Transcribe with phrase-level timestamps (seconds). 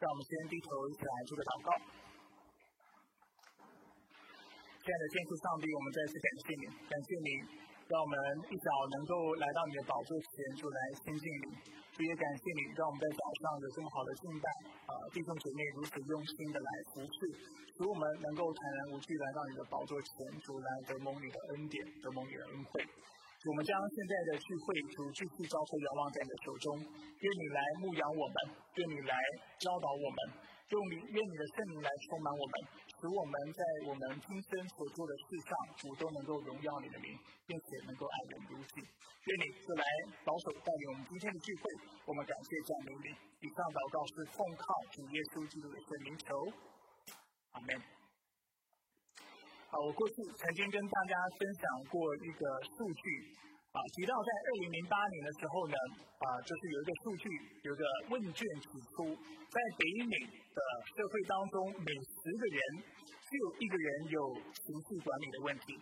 [0.00, 1.68] 让我们先低头一起来做个祷告。
[4.80, 7.28] 亲爱的天父上帝，我们再次感谢你，感谢你
[7.84, 8.16] 让我们
[8.48, 11.48] 一早能够来到你的宝座前，就来亲近你。
[12.00, 14.48] 也感谢你，让我们在早上有这么好的敬拜，
[14.88, 17.18] 啊，弟兄姐妹如此用心的来服侍，
[17.76, 22.80] 使我们能够坦然无惧来到你的宝座前，主来得蒙你的恩典，得蒙你的恩惠。
[23.40, 28.36] 我们将现在的聚会主继续交托、仰望在你的手中，愿你来牧养我们，
[28.76, 29.16] 愿你来
[29.56, 30.18] 教导我们，
[30.68, 32.54] 用你愿你的圣灵来充满我们，
[33.00, 37.16] 使我们在我们今生所做的事上，主都能够荣耀你的名，
[37.48, 38.84] 并且能够爱人如己。
[38.84, 39.84] 愿你就来
[40.20, 41.64] 保守带领我们今天的聚会，
[42.04, 43.08] 我们感谢赞美你。
[43.40, 46.28] 以上祷告是奉靠主耶稣基督的圣名求，
[47.56, 47.99] 阿门。
[49.70, 51.62] 啊，我过去曾经跟大家分享
[51.94, 52.42] 过一个
[52.74, 53.04] 数据，
[53.70, 55.76] 啊，提到在二零零八年的时候呢，
[56.26, 57.30] 啊，就是有一个数据，
[57.62, 60.58] 有个问卷指出，在北美的
[60.90, 64.18] 社会当中，每十个人就有一个人有
[64.58, 65.78] 情绪管理的问题。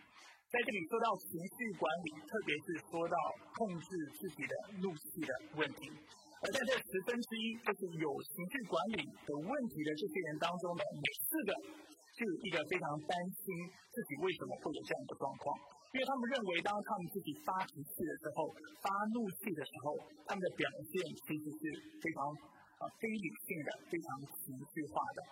[0.52, 3.16] 在这里说到情绪管理，特别是说到
[3.56, 3.88] 控制
[4.20, 4.52] 自己的
[4.84, 5.88] 怒气的问题，
[6.44, 11.87] 而在这十分之一就是有情绪管理的问题的这些人当中呢，每四个。
[12.18, 13.46] 是一个非常担心
[13.94, 15.54] 自己为什么会有这样的状况，
[15.94, 18.50] 因为他们认为当他们自己发脾气的时候、
[18.82, 19.94] 发怒气的时候，
[20.26, 21.62] 他们的表现其实是
[22.02, 22.26] 非常
[22.82, 25.22] 啊非理性的、非常情绪化的。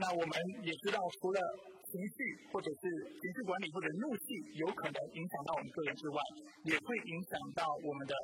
[0.00, 0.32] 那我们
[0.64, 1.38] 也知道，除了
[1.86, 2.16] 情绪
[2.50, 2.82] 或者是
[3.20, 4.24] 情绪管理或者怒气
[4.58, 6.18] 有可能影响到我们个人之外，
[6.64, 8.14] 也会影响到我们的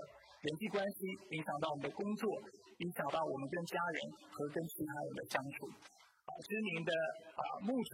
[0.40, 2.26] 人际关系，影响到我们的工作，
[2.80, 3.98] 影响到我们跟家人
[4.32, 5.68] 和跟其他人的相处。
[6.42, 6.90] 知名的
[7.34, 7.92] 啊牧者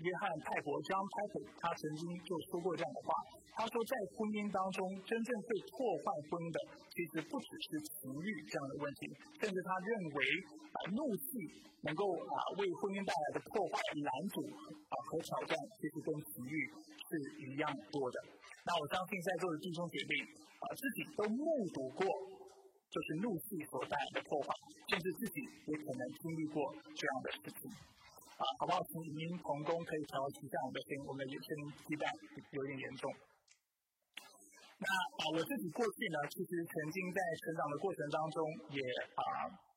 [0.00, 3.12] 约翰·泰伯张泰伯他曾经就说过这样的话。
[3.50, 6.56] 他说，在婚姻当中，真正会破坏婚的，
[6.88, 9.00] 其实不只是情欲这样的问题，
[9.36, 10.18] 甚至他认为
[10.72, 11.28] 啊怒气
[11.84, 14.40] 能够啊为婚姻带来的破坏、拦阻
[14.88, 16.56] 啊和挑战，其实跟情欲
[17.04, 17.08] 是
[17.52, 18.16] 一样多的。
[18.64, 20.12] 那我相信在座的弟兄姐妹
[20.64, 21.44] 啊，自己都目
[21.76, 22.08] 睹过。
[22.90, 24.50] 就是怒气所带来的破坏，
[24.90, 25.40] 甚至自己
[25.70, 27.70] 也可能经历过这样的事情。
[28.34, 28.82] 啊，好不好？
[28.90, 32.08] 请您同工可以调一下我们的声音，我们的声音期待
[32.56, 33.12] 有点严重。
[34.80, 38.40] 那啊，我自己过去呢，其实曾经在成长的过程当中，
[38.72, 38.80] 也
[39.12, 39.22] 啊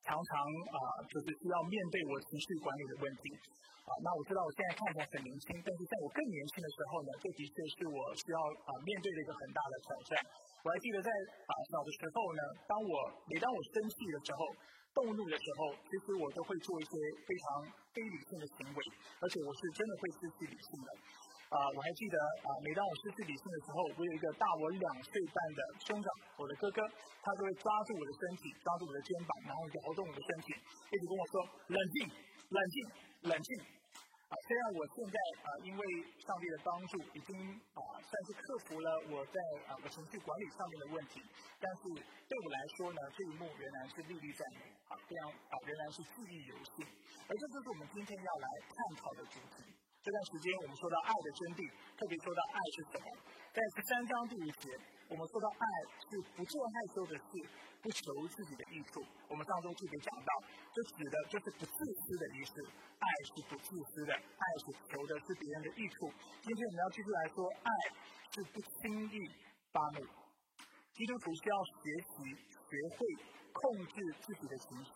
[0.07, 0.77] 常常啊
[1.11, 3.35] 就是需要面对我情绪管理的问题。
[3.83, 10.23] 啊，那我知道我现在看起来很年轻，但是在我更年轻的时候呢，这的确是我需要啊面对的一个很大的挑战。
[10.63, 14.39] 我还记得在啊小的时候呢，当我每当我生气的时候、
[14.95, 16.95] 动怒的时候，其实我都会做一些
[17.27, 18.79] 非常非理性的行为，
[19.19, 20.89] 而且我是真的会失去理性的。
[21.51, 26.07] 啊，我还记得啊，每当我失去理性的时候，我有一个大我两岁半的兄长，
[26.39, 26.79] 我的哥哥，
[27.21, 31.33] 他就会抓住我的身体，抓住我的肩膀，然后摇动我的身体，一直跟我说
[31.67, 32.07] ：“冷静，
[32.49, 32.75] 冷静，
[33.27, 33.49] 冷静。”
[34.47, 35.81] 虽然我现在啊，因为
[36.19, 37.37] 上帝的帮助，已经
[37.73, 39.37] 啊算是克服了我在
[39.69, 41.21] 啊我情绪管理上面的问题，
[41.59, 41.81] 但是
[42.27, 46.85] 对我来说呢，这一幕仍然是历历在目啊，非常啊仍然是记忆犹新。
[47.27, 49.71] 而这就是我们今天要来探讨的主题。
[50.03, 51.63] 这段时间我们说到爱的真谛，
[51.95, 53.07] 特别说到爱是什么，
[53.55, 54.75] 在十三章第五节，
[55.13, 55.65] 我们说到爱
[56.09, 57.29] 是不做害羞的事。
[57.83, 60.31] 不求自己的益处，我们上周特别讲到，
[60.71, 62.63] 这指的就是不自私的意思。
[62.97, 66.07] 爱是不自私的，爱是求的是别人的益处。
[66.41, 67.71] 今天我们要继续来说，爱
[68.31, 69.19] 是不轻易
[69.73, 70.07] 发怒。
[70.95, 72.15] 基督徒需要学习
[72.71, 73.03] 学会
[73.51, 74.93] 控制自己的情绪，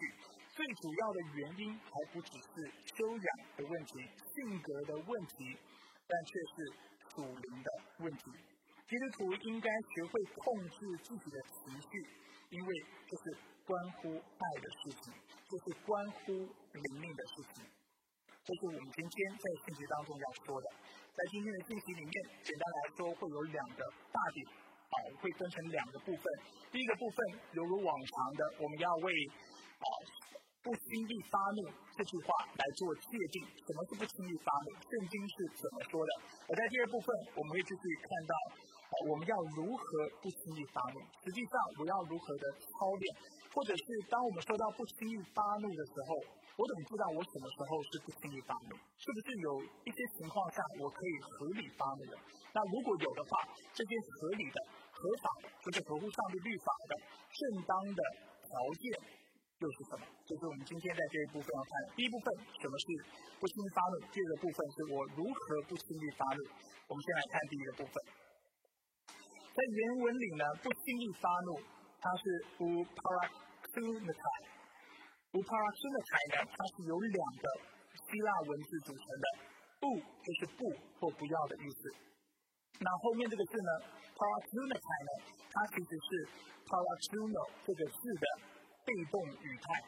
[0.55, 3.27] 最主要的原因还不只是修养
[3.57, 3.99] 的问题、
[4.31, 5.59] 性格的问题，
[6.07, 6.71] 但却是
[7.11, 7.69] 属灵的
[7.99, 8.31] 问题。
[8.87, 12.07] 基督徒应该学会控制自己的情绪。
[12.47, 12.71] 因为
[13.05, 13.37] 这是
[13.67, 15.11] 关乎爱的事情，
[15.51, 17.59] 这是关乎灵命的事情，
[18.39, 20.67] 这是我们今天在信息当中要说的。
[21.11, 22.13] 在今天的信息里面，
[22.47, 23.83] 简单来说会有两个
[24.15, 26.23] 大点，啊，会分成两个部分。
[26.71, 27.17] 第一个部分
[27.51, 29.11] 犹如往常的，我们要为
[29.83, 29.87] 啊
[30.67, 31.63] 不轻易发怒
[31.95, 34.75] 这句话来做界定，什么是不轻易发怒？
[34.83, 36.11] 圣经是怎么说的？
[36.43, 37.07] 而在第二部分，
[37.39, 38.35] 我们会继续看到。
[39.07, 39.83] 我们要如何
[40.23, 40.99] 不轻易发怒？
[41.23, 43.03] 实际上，我要如何的操练，
[43.55, 46.15] 或者是当我们说到不轻易发怒的时候，
[46.55, 48.75] 我怎么知道我什么时候是不轻易发怒？
[48.99, 52.15] 是不是有一些情况下我可以合理发怒的？
[52.51, 53.39] 那如果有的话，
[53.71, 54.57] 这些合理的、
[54.91, 56.91] 合法的，就是合乎上帝律法的、
[57.31, 58.01] 正当的
[58.43, 58.83] 条件
[59.57, 60.05] 又是什么？
[60.21, 61.97] 就是我们今天在这一部分要看的。
[61.97, 62.29] 第一部分，
[62.61, 62.85] 什么是
[63.41, 63.97] 不轻易发怒？
[64.13, 66.45] 第二个部分是我如何不轻易发怒。
[66.85, 67.93] 我们先来看第一个部分。
[69.09, 71.57] 在原文里呢，不轻易发怒，
[71.97, 74.33] 它是 u p a r a k u n a t a
[75.33, 77.45] u，uparaxuntai 呢，它是由两个
[77.97, 79.25] 希腊文字组成的，
[79.81, 80.69] 不就是不
[81.01, 81.89] 或不要的意思。
[82.77, 83.71] 那后面这个字呢
[84.13, 85.11] ，paraxuntai 呢，
[85.49, 86.29] 它其实是
[86.69, 88.25] paraxuno 这个字的
[88.87, 89.83] 被动语态。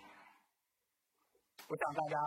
[1.71, 2.19] 我想大家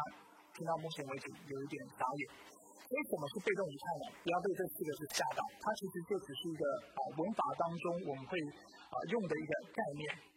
[0.56, 4.04] 听到目前为止有一点傻眼，为什么是被动语态呢？
[4.24, 6.64] 不要被这四个字吓到，它其实就只是一个
[6.96, 8.40] 啊文法当中我们会
[8.88, 10.32] 啊用的一个概念。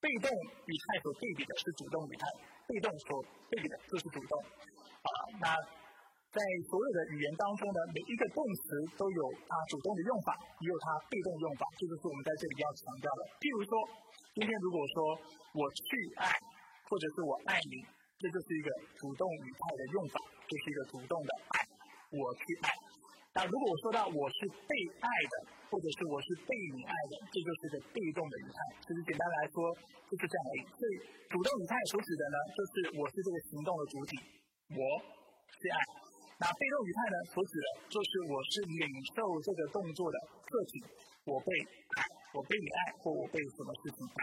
[0.00, 2.24] 被动语态所对比的是主动语态，
[2.64, 4.32] 被动所对比的就是主动。
[4.40, 5.10] 啊，
[5.42, 5.52] 那
[6.30, 6.38] 在
[6.70, 8.62] 所有的语言当中呢，每一个动词
[8.96, 13.20] 都有它主动的用法，也有它被动用法，这就是我们在这里要强调的。
[13.42, 13.74] 譬如说，
[14.38, 15.18] 今天如果说
[15.58, 15.82] 我去
[16.14, 16.30] 爱，
[16.86, 17.82] 或者是我爱你，
[18.22, 21.66] 这就是一个主动语态的用法，就是一个主动的爱，
[22.14, 22.70] 我去爱。
[23.34, 25.58] 那如果我说到我是被爱的。
[25.68, 28.56] 或者是我是被你爱的，这就是个被动的语态。
[28.80, 29.68] 其实简单来说
[30.08, 30.64] 就是这样而已。
[30.64, 30.92] 所以
[31.28, 34.16] 主动语态所指的呢，就是我是这个行动的主体，
[34.72, 34.80] 我
[35.60, 35.76] 是爱。
[36.40, 40.80] 那被动语态呢，所指的就是我是领受这个动作的客体，
[41.28, 41.52] 我被，
[42.34, 44.20] 我被你爱，或我被什么事情爱。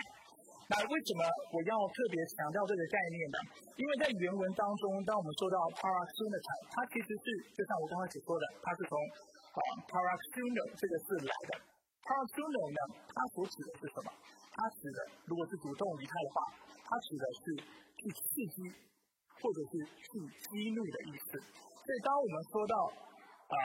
[0.65, 1.21] 那为什么
[1.53, 3.37] 我要特别强调这个概念呢？
[3.77, 11.51] 因为在原文当中，当我们说到 paraxunate，它其实是就像我刚才所说的，它是从啊，paraxuno 这个字来的
[12.01, 12.79] ，paraxuno 呢，
[13.13, 14.09] 它所指的是什么？
[14.57, 14.99] 它指的
[15.29, 16.37] 如果是主动语态的话，
[16.81, 17.43] 它指的是
[18.01, 18.23] 去刺
[18.57, 18.57] 激
[19.37, 20.09] 或者是去
[20.49, 21.37] 激怒的意思。
[21.37, 22.75] 所以当我们说到
[23.53, 23.55] 啊，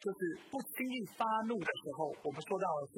[0.00, 2.94] 就是不轻易发怒的时候，我们说到的是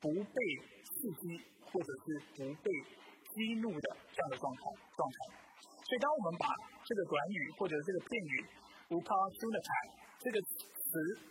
[0.00, 0.38] 不被
[0.82, 1.36] 刺激
[1.68, 2.04] 或者是
[2.36, 2.66] 不被
[3.30, 4.62] 激怒的这样的状态
[4.96, 5.16] 状态。
[5.60, 6.48] 所以当我们把
[6.82, 8.34] 这个短语或者这个片语
[8.90, 9.76] paraxunate
[10.18, 10.88] 这个词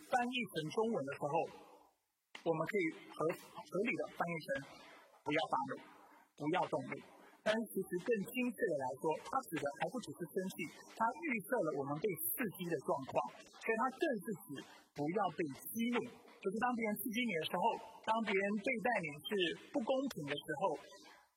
[0.08, 1.34] 翻译成中文的时候，
[2.48, 4.48] 我们可以合合理的翻译成
[5.28, 5.72] “不要发怒，
[6.40, 6.94] 不要动怒”。
[7.44, 13.16] 但其实更精确的来说，它指的还不只是生气，它预测了我们被刺激的状况，
[13.60, 14.48] 所以它更是指
[14.96, 15.40] 不要被
[15.72, 16.00] 激怒。
[16.40, 17.64] 就是当别人刺激你的时候，
[18.10, 19.30] 当别人对待你是
[19.70, 20.74] 不公平的时候，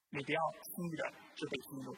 [0.09, 0.41] 你不要
[0.73, 1.05] 轻易的
[1.37, 1.93] 就被激怒。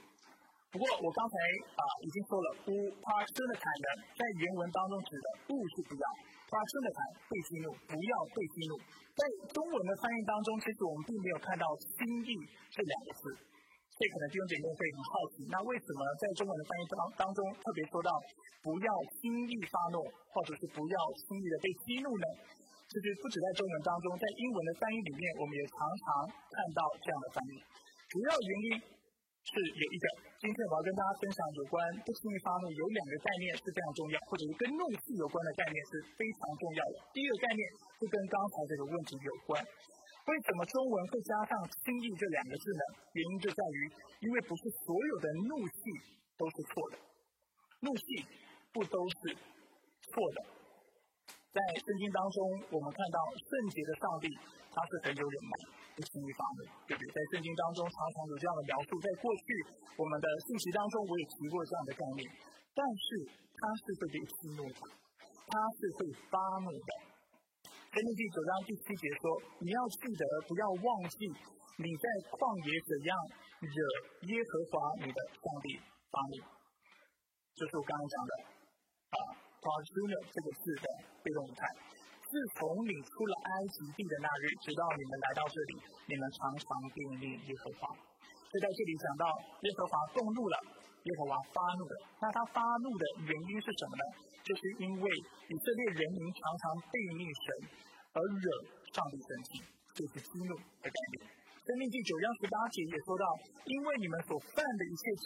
[0.74, 1.34] 不过我刚才
[1.78, 3.86] 啊已经说了，不发生的凯呢，
[4.18, 6.06] 在原文当中指的不是不要
[6.50, 6.98] 发生的凯
[7.30, 8.74] 被激怒，不要被激怒。
[9.14, 9.22] 在
[9.54, 12.34] 中文的翻译当中，其实我们并没有看到“轻易”
[12.74, 13.30] 这两个字，
[13.94, 18.10] 所以可能弟兄姐妹会很好奇，那为什么在中文的翻译当当中特别说到
[18.66, 18.90] 不要
[19.22, 20.02] 轻易发怒，
[20.34, 22.26] 或者是不要轻易的被激怒呢？
[22.94, 27.58] 其实不止在中文当中，在英文的翻译里面，我们也常常看到这样的翻译。
[28.06, 28.94] 主要原因。
[29.44, 30.04] 是有一个，
[30.40, 37.04] 今天我要跟大家分享有关不轻易发怒，有两个概念是非常重要，或者是跟怒气有关的概念是非常重要的。
[37.12, 37.60] 第一个概念
[38.00, 41.52] 是跟刚才这个问题有关，为什么中文会加上
[41.84, 42.82] “轻易”这两个字呢？
[43.12, 43.78] 原因就在于，
[44.24, 45.76] 因为不是所有的怒气
[46.40, 46.94] 都是错的，
[47.84, 48.24] 怒气
[48.72, 49.36] 不都是
[50.08, 50.63] 错的。
[51.54, 52.38] 在圣经当中，
[52.74, 54.26] 我们看到圣洁的上帝，
[54.74, 55.54] 他是很有忍耐。
[55.94, 57.06] 不轻易发怒，对不对？
[57.14, 58.98] 在圣经当中常常有这样的描述。
[58.98, 59.46] 在过去
[59.94, 62.26] 我们的信息当中，我也提过这样的概念。
[62.74, 64.80] 但是他是会被激怒的，
[65.46, 66.34] 他是会发
[66.66, 66.90] 怒的。
[67.94, 71.30] 箴言记九章第七节说：“你要记得，不要忘记
[71.78, 73.14] 你在旷野怎样
[73.62, 73.78] 惹
[74.26, 75.78] 耶和华你的上帝
[76.10, 76.42] 发怒。”
[77.54, 78.32] 就是我刚刚讲的
[79.14, 80.86] 啊 p a s u n e 这个字的
[81.24, 81.64] 被动语态。
[82.28, 85.72] 自从你出了埃及地的那日，直到你们来到这里，
[86.06, 87.88] 你们常常惦念耶和华。
[88.52, 89.24] 就在这里讲到
[89.64, 90.56] 耶和华动怒了，
[91.02, 91.94] 耶和华发怒了。
[92.20, 94.04] 那他发怒的原因是什么呢？
[94.44, 95.06] 就是因为
[95.48, 96.62] 以色列人民常常
[96.92, 97.46] 背逆神，
[98.12, 98.46] 而惹
[98.92, 99.64] 上帝生气，
[99.94, 101.24] 就是激怒的概念。
[101.64, 103.24] 生命记九章十八节也说到，
[103.64, 105.24] 因为你们所犯的一切罪，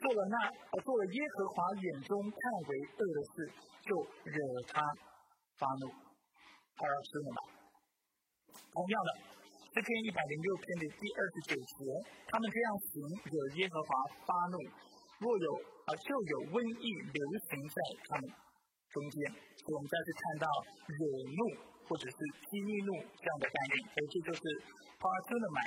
[0.00, 0.36] 做了那
[0.72, 3.52] 而做了耶和华眼中看为恶的事，
[3.84, 3.92] 就
[4.24, 4.80] 惹了他
[5.58, 5.90] 发怒。
[6.74, 7.38] 二十五嘛，
[8.74, 9.10] 同样的，
[9.70, 11.86] 这篇一百零六篇的第二十九节，
[12.26, 12.90] 他们这样行，
[13.30, 13.88] 惹耶和华
[14.26, 14.58] 发怒，
[15.22, 15.46] 若有
[15.86, 17.78] 啊，就有瘟疫流行在
[18.10, 18.26] 他们
[18.90, 19.30] 中间。
[19.62, 20.46] 所以我们再次看到
[20.90, 21.40] 惹怒
[21.86, 22.18] 或者是
[22.50, 24.42] 激怒这样的概念，所以这就是
[24.98, 25.62] p a r t u n a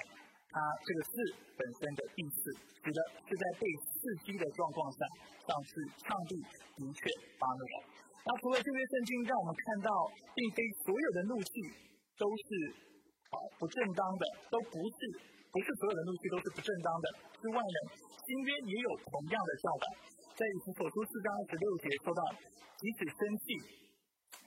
[0.51, 1.11] 它这个字
[1.55, 2.51] 本身的意思，
[2.83, 5.07] 指的是在被刺激的状况下，
[5.47, 5.71] 上次
[6.03, 6.35] 上帝
[6.75, 7.07] 的确
[7.39, 8.06] 发怒了。
[8.27, 9.89] 那除了这些圣经让我们看到，
[10.35, 11.51] 并非所有的怒气
[12.19, 12.47] 都是
[13.31, 14.99] 啊不正当的，都不是
[15.47, 17.05] 不是所有的怒气都是不正当的
[17.39, 17.77] 之外呢，
[18.27, 19.85] 新约也有同样的教导，
[20.35, 22.21] 在以弗所书四章二十六节说到，
[22.75, 23.45] 即使生气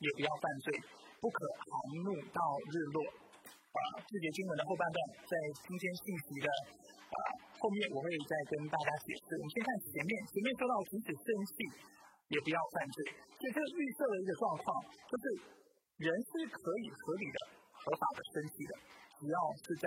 [0.04, 0.76] 也不要犯罪，
[1.16, 1.72] 不可含
[2.04, 3.00] 怒到日落。
[3.70, 5.32] 啊，这节经文的后半段，在
[5.62, 7.18] 今天信息的啊
[7.56, 9.38] 后面我会再跟大家解释。
[9.38, 11.54] 我们先看前面，前面说到即使生气
[12.30, 14.66] 也不要犯罪，所以这个预设的一个状况，
[15.10, 15.24] 就是
[15.98, 17.38] 人是可以合理的、
[17.74, 18.72] 合法的生气的，
[19.18, 19.84] 只要是在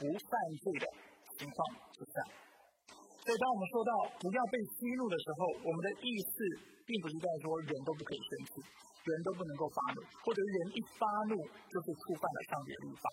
[0.00, 0.32] 不犯
[0.64, 0.86] 罪的
[1.36, 1.56] 情况
[1.92, 2.24] 之下。
[3.20, 6.34] 所以当我们说到不要被激怒的时候，我们的意思
[6.88, 8.64] 并不是在说人都不可以生气，
[9.04, 11.36] 人都不能够发怒，或者人一发怒
[11.68, 13.04] 就是触犯了上帝的律法。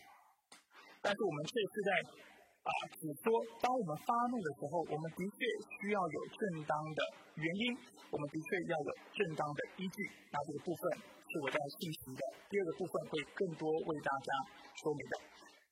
[1.03, 1.89] 但是我们却是在
[2.61, 3.25] 啊，只说
[3.57, 5.37] 当我们发怒的时候，我们的确
[5.81, 7.01] 需要有正当的
[7.33, 7.73] 原因，
[8.13, 10.05] 我们的确要有正当的依据。
[10.29, 10.81] 那这个部分
[11.25, 12.21] 是我在进行的
[12.53, 14.29] 第二个部分，会更多为大家
[14.77, 15.13] 说明的。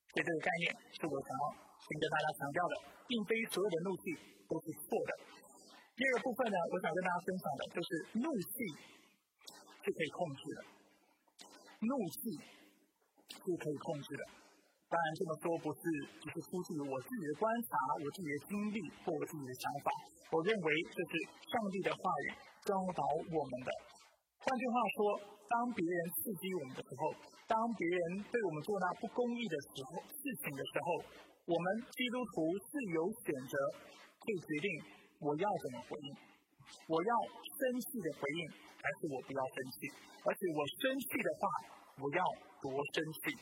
[0.10, 0.66] 所以这个概念
[0.98, 1.44] 是我想要
[1.78, 2.74] 先跟大家强调的，
[3.06, 4.18] 并非所有的怒气
[4.50, 5.12] 都是错的。
[5.94, 8.50] 第二个部分呢，我想跟大家分享的就是怒气
[9.86, 10.60] 是可以控制的，
[11.86, 12.34] 怒气
[13.30, 14.24] 是可以控制的。
[14.90, 15.82] 当然这么说不是
[16.18, 19.94] 只是出自于我自己的观察、我自己的经历或我自己的想法。
[20.34, 21.14] 我认为这是
[21.46, 22.34] 上帝的话语
[22.66, 23.70] 教导我们的。
[24.42, 24.98] 换句话说，
[25.46, 27.14] 当别人刺激我们的时候，
[27.46, 28.02] 当别人
[28.34, 31.06] 对我们做那不公义的时候、事情的时候，
[31.46, 33.54] 我们基督徒是有选择，
[34.18, 34.68] 可以决定
[35.22, 36.10] 我要怎么回应。
[36.90, 37.14] 我要
[37.46, 38.42] 生气的回应，
[38.82, 39.86] 还是我不要生气？
[40.26, 41.42] 而且我生气的话，
[42.02, 42.22] 我要
[42.66, 43.38] 多生气？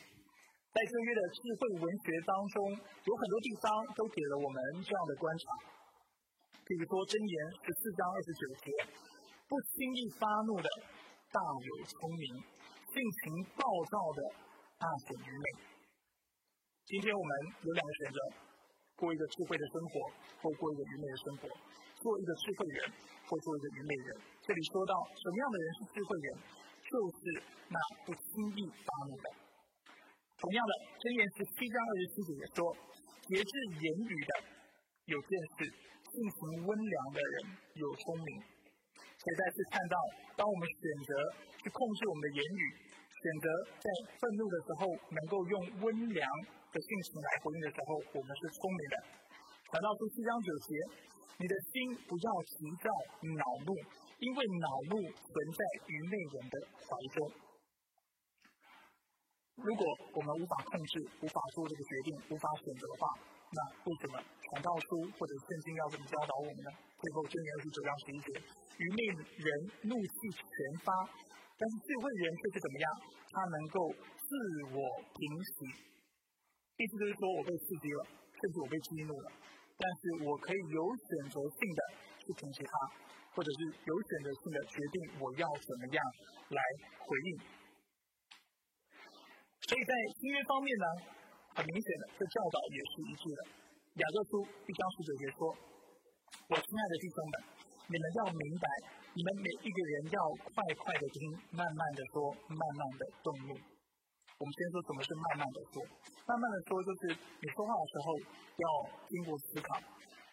[0.78, 3.66] 在旧约的智慧文学当中，有很多地方
[3.98, 5.42] 都给了我们这样的观察。
[6.62, 7.34] 比如说《箴言》
[7.66, 8.70] 十四章二十九节
[9.50, 10.70] ：“不轻易发怒的
[11.34, 12.30] 大有聪明，
[12.94, 14.22] 性情暴躁的
[14.78, 15.46] 大显愚昧。”
[16.86, 17.30] 今天我们
[17.66, 18.18] 有两个选择：
[19.02, 20.06] 过一个智慧的生活，
[20.38, 21.50] 或过一个愚昧的生活；
[21.98, 22.78] 做一个智慧人，
[23.26, 24.08] 或做一个愚昧人。
[24.46, 26.26] 这里说到什么样的人是智慧人，
[26.86, 27.18] 就是
[27.66, 29.47] 那不轻易发怒的。
[30.38, 32.62] 同样的，箴言十七章二十七节也说
[33.26, 33.52] ：“节制
[33.82, 34.32] 言语的
[35.10, 37.34] 有见识，性情温良的人
[37.74, 38.30] 有聪明。”
[39.18, 39.98] 所以再次看到，
[40.38, 41.10] 当我们选择
[41.58, 42.62] 去控制我们的言语，
[43.10, 43.46] 选择
[43.82, 46.22] 在愤怒的时候能够用温良
[46.70, 48.96] 的性情来回应的时候，我们是聪明的。
[49.74, 50.70] 谈到第七章九节
[51.42, 52.86] ：“你的心不要急躁
[53.34, 53.74] 恼怒，
[54.22, 57.26] 因为恼怒存在愚昧人的怀中。”
[59.58, 59.82] 如果
[60.14, 63.02] 我们无法控制、无法做这个决定、无法选择的话，
[63.50, 64.86] 那为什么传道书
[65.18, 66.70] 或者圣经要这么教导我们呢？
[67.02, 68.28] 最后箴言二十九章十一节：
[68.78, 69.48] 愚昧人
[69.90, 70.46] 怒气全
[70.86, 70.94] 发，
[71.58, 72.86] 但是智慧人却是怎么样？
[73.34, 74.30] 他能够自
[74.70, 74.78] 我
[75.10, 75.56] 平息。
[76.78, 79.26] 意思就是说我被刺激了，甚至我被激怒了，
[79.74, 81.80] 但是我可以有选择性的
[82.22, 82.72] 去平息它，
[83.34, 85.98] 或者是有选择性的决定我要怎么样
[86.54, 86.62] 来
[87.02, 87.57] 回应。
[89.66, 90.86] 所以在音乐方面呢，
[91.56, 93.40] 很明显的，这教导也是一致的。
[93.98, 95.50] 雅各书一章十九节说
[96.48, 97.34] ：“我亲爱的弟兄们，
[97.90, 98.66] 你们要明白，
[99.12, 100.18] 你们每一个人要
[100.54, 101.18] 快快的听，
[101.50, 103.58] 慢慢的说，慢慢的动怒。”
[104.38, 105.82] 我们先说什么是慢慢的说。
[106.22, 108.14] 慢慢的说，就是你说话的时候
[108.62, 108.66] 要
[109.10, 109.74] 经过思考，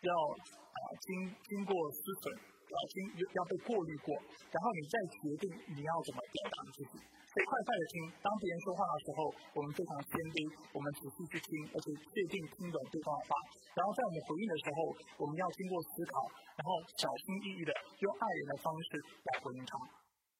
[0.05, 2.37] 要啊经经过思忖，
[2.69, 2.95] 要经
[3.33, 4.13] 要被过滤过，
[4.53, 7.01] 然后你再决定你要怎么表达自己。
[7.43, 13.35] 快快的听，当别人说话的时候，我们非常谦卑，我们仔细去听，而且确定听懂对方的话。
[13.75, 14.77] 然后在我们回应的时候，
[15.19, 16.23] 我们要经过思考，
[16.55, 18.95] 然后小心翼翼的用爱人的方式
[19.27, 19.75] 来回应他。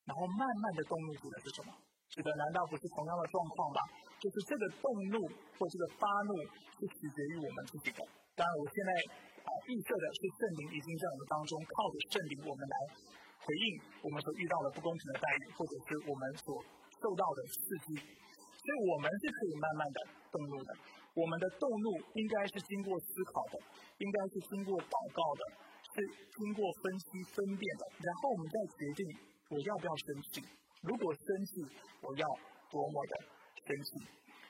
[0.08, 1.76] 然后慢慢的动怒指的是什么？
[2.08, 3.84] 指的难道不是同样的状况吧？
[4.24, 5.20] 就是这个动怒
[5.60, 6.32] 或这个发怒
[6.80, 8.00] 是取决于我们自己的。
[8.40, 8.92] 当然，我现在
[9.44, 12.76] 啊预设的是圣灵已经在我们当中，靠着圣灵我们来
[13.44, 13.66] 回应
[14.00, 16.64] 我们所遇到的不公平的待遇，或者是我们所。
[17.06, 17.54] 受到的刺
[17.86, 19.98] 激，所以我们是可以慢慢的
[20.34, 20.74] 动怒的。
[21.14, 23.62] 我们的动怒应该是经过思考的，
[24.02, 25.42] 应该是经过祷告的，
[25.94, 26.02] 是
[26.34, 27.84] 经过分析分辨的。
[28.02, 29.02] 然后我们再决定
[29.54, 30.42] 我要不要生气。
[30.82, 31.62] 如果生气，
[32.02, 32.26] 我要
[32.74, 33.14] 多么的
[33.54, 33.90] 生气。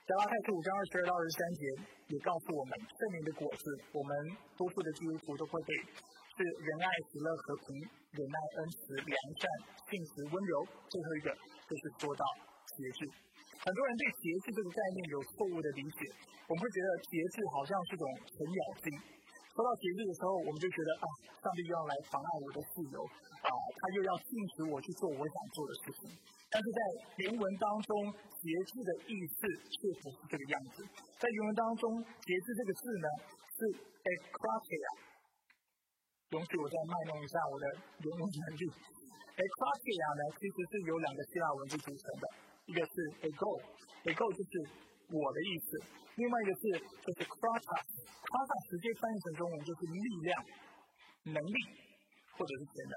[0.08, 1.62] 加拉太书五章二十二到二十三节
[2.08, 4.10] 也告诉我们，圣灵的果子，我们
[4.56, 5.76] 多数的基督徒都会被
[6.36, 7.80] 是仁爱、喜乐、和平、
[8.12, 9.48] 忍耐、恩慈、良善、
[9.88, 10.68] 信实、温柔。
[10.92, 11.32] 最后一个。
[11.66, 12.22] 就是说到
[12.78, 13.10] 节制，
[13.58, 16.06] 很多人对节制这个概念有错误的理解。
[16.46, 18.94] 我们会觉得节制好像是种程咬金。
[19.50, 21.06] 说到节制的时候，我们就觉得啊，
[21.42, 26.14] 上帝又要来妨碍我的自由，啊，他又要禁止我去做我想做的事情。
[26.54, 26.80] 但是在
[27.26, 30.86] 原文当中，节制的意思却不是这个样子。
[31.18, 33.08] 在原文当中，节制这个字呢
[33.58, 33.60] 是
[34.06, 34.86] akratia。
[36.36, 37.64] 容许我再卖弄一下我的
[38.04, 38.68] 原文能力。
[38.68, 42.26] a c r o s i a 呢，其实是由两个希腊文字组成的，
[42.68, 42.92] 一个是
[43.24, 44.52] ego，ego 就是
[45.16, 45.80] 我的意思。
[46.20, 46.64] 另外一个是
[47.04, 50.36] 就是 kratos，kratos 直接翻译成中文就是力量、
[51.32, 51.56] 能力
[52.36, 52.96] 或者是潜能。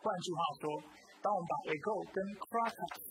[0.00, 0.80] 换句话说，
[1.20, 3.04] 当我们把 ego 跟 kratos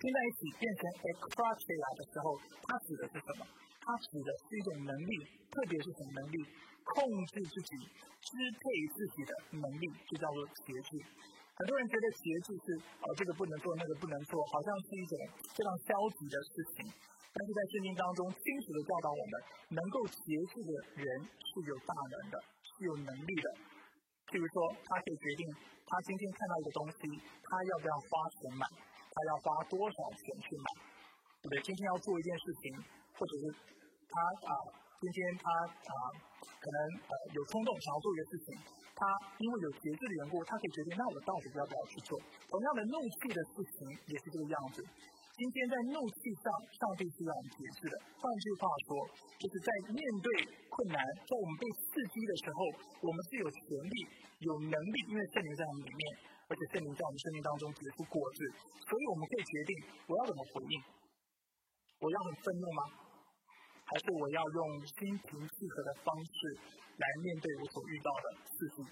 [0.00, 2.32] 拼在一起变成 a k r a t i a 的时候，
[2.64, 3.44] 它指的是什么？
[3.84, 5.12] 它指的是一种能力，
[5.52, 6.40] 特别是什么能力？
[6.84, 7.72] 控制自己、
[8.20, 8.28] 支
[8.60, 8.62] 配
[8.92, 11.00] 自己的能力，就叫做节制。
[11.56, 12.66] 很多人觉得节制是
[13.00, 15.14] 呃这个不能做，那个不能做，好像是一种
[15.54, 16.84] 非常消极的事情。
[17.34, 19.34] 但是在圣经当中，清楚的教导我们，
[19.74, 23.46] 能够节制的人是有大能的，是有能力的。
[24.30, 25.42] 譬如说，他可以决定
[25.86, 26.98] 他今天看到一个东西，
[27.42, 30.66] 他要不要花钱买，他要花多少钱去买，
[31.42, 31.62] 对不对？
[31.62, 32.74] 今天要做一件事情，
[33.14, 33.42] 或者是
[34.10, 34.14] 他
[34.50, 34.83] 啊。
[35.04, 35.94] 今天他啊，
[36.40, 38.56] 可能呃有冲动想要做一个事情，
[38.96, 39.04] 他
[39.36, 42.16] 因为有节制的缘故，他可以决定那我到底要不要去做。
[42.48, 43.76] 同样的怒气的事情
[44.08, 44.80] 也是这个样子。
[44.80, 47.94] 今天在怒气上，上帝是要我们节制的。
[48.16, 49.04] 换句话说，
[49.36, 50.28] 就是在面对
[50.72, 52.58] 困难，在我们被刺激的时候，
[53.04, 53.96] 我们是有权利、
[54.40, 56.00] 有能力，因为圣灵在我们里面，
[56.48, 58.40] 而且圣灵在我们生命当中结出果子，
[58.88, 59.70] 所以我们可以决定
[60.08, 60.74] 我要怎么回应。
[62.00, 63.03] 我要很愤怒吗？
[63.84, 66.32] 还是我要用心平气和的方式
[66.96, 68.84] 来面对我所遇到的事情。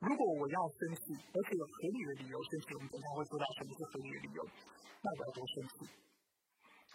[0.00, 4.40] 如果我要生气，而且有合理的理由生气，我们等下会说到什么是合理的理由，
[5.00, 5.76] 那我要多生气？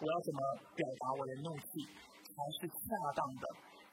[0.00, 0.40] 我要怎么
[0.74, 1.86] 表达我的怒气
[2.24, 2.80] 才是恰
[3.14, 3.44] 当的，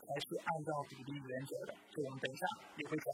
[0.06, 1.74] 才是按照比例原则的？
[1.91, 2.44] 这我们等一下
[2.77, 3.08] 也会讲。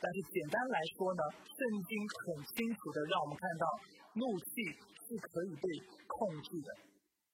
[0.00, 3.66] 但是简单来说呢，圣经很清楚的让我们看到，
[4.14, 4.48] 怒气
[5.08, 5.66] 是可以被
[6.06, 6.68] 控制的。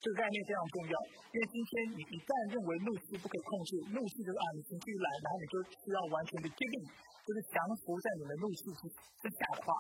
[0.05, 0.95] 这个概念非常重要，
[1.33, 6.85] 因为今天你一旦认为怒气不可以控制，怒气就是啊，你情绪一来，然后你就需要完全的 giving，
[7.25, 8.85] 就是降服在你的怒气之
[9.25, 9.73] 之下的话，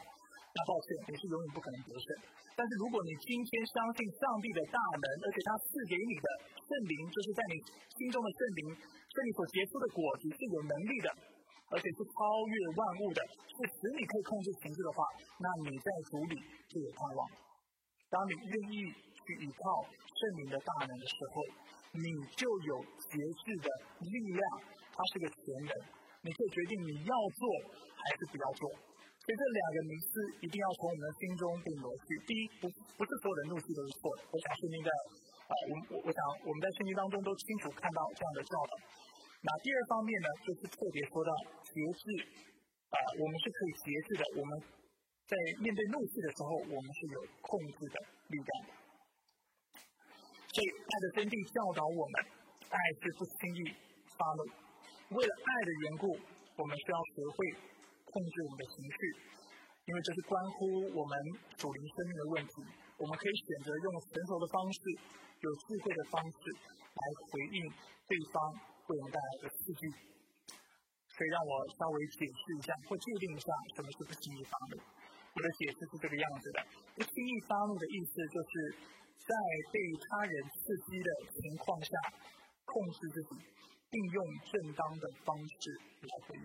[0.56, 2.08] 那抱歉，你是永远不可能得胜。
[2.56, 6.26] 但是如果你今天相信上帝的大能，而且他赐给你的
[6.56, 7.60] 圣灵，就是在你
[8.00, 11.12] 心中的圣灵，是你所结出的果子是有能力的，
[11.68, 15.04] 而且是超越万物的，是使你可以控制情绪的话，
[15.36, 16.40] 那你在主里
[16.72, 17.20] 就有盼望。
[18.08, 18.88] 当你愿意。
[19.24, 21.42] 去依靠圣灵的大能的时候，
[21.96, 22.06] 你
[22.36, 22.72] 就有
[23.08, 23.68] 节制的
[24.04, 24.44] 力量，
[24.92, 25.72] 它是个全能，
[26.22, 27.42] 你可以决定你要做
[27.96, 28.68] 还是不要做。
[29.24, 30.08] 所以这两个名词
[30.44, 32.20] 一定要从我们的心中被挪去。
[32.28, 32.68] 第一，不
[33.00, 34.28] 不是所有的怒气都是错的。
[34.28, 34.88] 我想圣经在
[35.48, 38.72] 啊，我我我想我们在圣经当中都清楚看到这样的教导。
[39.40, 41.32] 那第二方面呢，就是特别说到
[41.64, 42.04] 节制
[42.92, 44.22] 啊，我们是可以节制的。
[44.36, 44.60] 我们
[45.24, 45.32] 在
[45.64, 47.96] 面对怒气的时候，我们是有控制的
[48.28, 48.83] 力量的。
[50.54, 52.14] 所以，爱的真谛教导我们，
[52.70, 53.74] 爱是不轻易
[54.14, 54.46] 发怒。
[55.10, 57.38] 为了爱的缘故，我们需要学会
[58.06, 58.98] 控制我们的情绪，
[59.82, 61.14] 因为这是关乎我们
[61.58, 62.54] 属灵生命的问题。
[63.02, 64.78] 我们可以选择用成熟的方式、
[65.42, 66.38] 有智慧的方式
[66.70, 67.58] 来回应
[68.06, 68.38] 对方
[68.86, 69.90] 为我们带来的刺激。
[69.90, 74.78] 所以，让我稍微解释一下，或界定一下什么是不轻易发怒。
[75.34, 76.62] 我的解释是这个样子的：
[76.94, 79.02] 不轻易发怒的意思就是。
[79.18, 79.32] 在
[79.72, 81.08] 被他人刺激的
[81.40, 81.96] 情况下，
[82.64, 83.36] 控制自己，
[83.88, 85.70] 并用正当的方式
[86.02, 86.44] 来回应。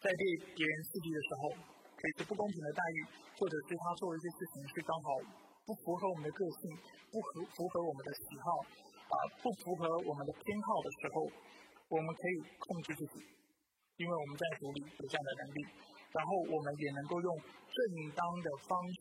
[0.00, 0.22] 在被
[0.54, 1.50] 别人刺激的时候，
[1.96, 3.06] 可以是不公平的待遇，
[3.38, 5.16] 或者是他做一些事情是刚好
[5.64, 6.76] 不符合我们的个性，
[7.10, 11.24] 不符符合我们的喜好，啊，不符合我们的偏好的时候，
[11.88, 13.24] 我们可以控制自己，
[13.96, 15.64] 因为我们在组里有这样的能力，
[16.12, 19.00] 然后我们也能够用正当的方式。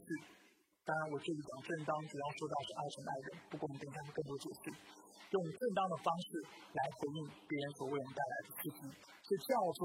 [0.86, 3.28] 当然，我这里讲正当，主要说到是爱神爱人。
[3.50, 4.70] 不过我们等一下会更多解释，
[5.34, 6.38] 用正当的方式
[6.78, 7.20] 来回应
[7.50, 9.82] 别人所为我们带来的刺激，是叫做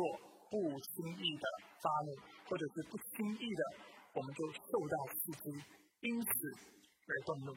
[0.53, 1.45] 不轻易的
[1.81, 2.13] 发怒，
[2.45, 3.63] 或者是不轻易的
[4.13, 5.45] 我们就受到刺激，
[6.05, 6.29] 因此
[7.09, 7.57] 而愤怒。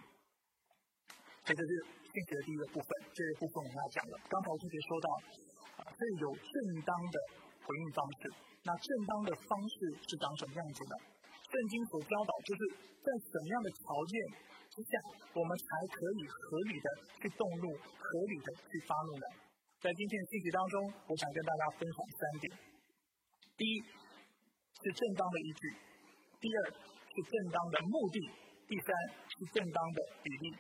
[1.43, 4.15] 所以这是信息的第一个部分，这个部分我们要讲了。
[4.31, 5.07] 刚才我特别说到，
[5.83, 6.55] 啊，这有正
[6.87, 7.15] 当的
[7.67, 8.31] 回应方式。
[8.63, 9.75] 那正当的方式
[10.07, 10.95] 是长什么样子的？
[11.53, 12.61] 圣经所教导，就是
[13.05, 14.13] 在什么样的条件
[14.73, 14.97] 之下，
[15.37, 16.87] 我们才可以合理的
[17.21, 19.25] 去动怒，合理的去发怒呢？
[19.77, 22.49] 在今天的信息当中，我想跟大家分享三点：
[23.53, 23.77] 第一
[24.81, 25.61] 是正当的依据；
[26.41, 28.17] 第二是正当的目的；
[28.65, 28.89] 第三
[29.37, 30.57] 是正当的比例。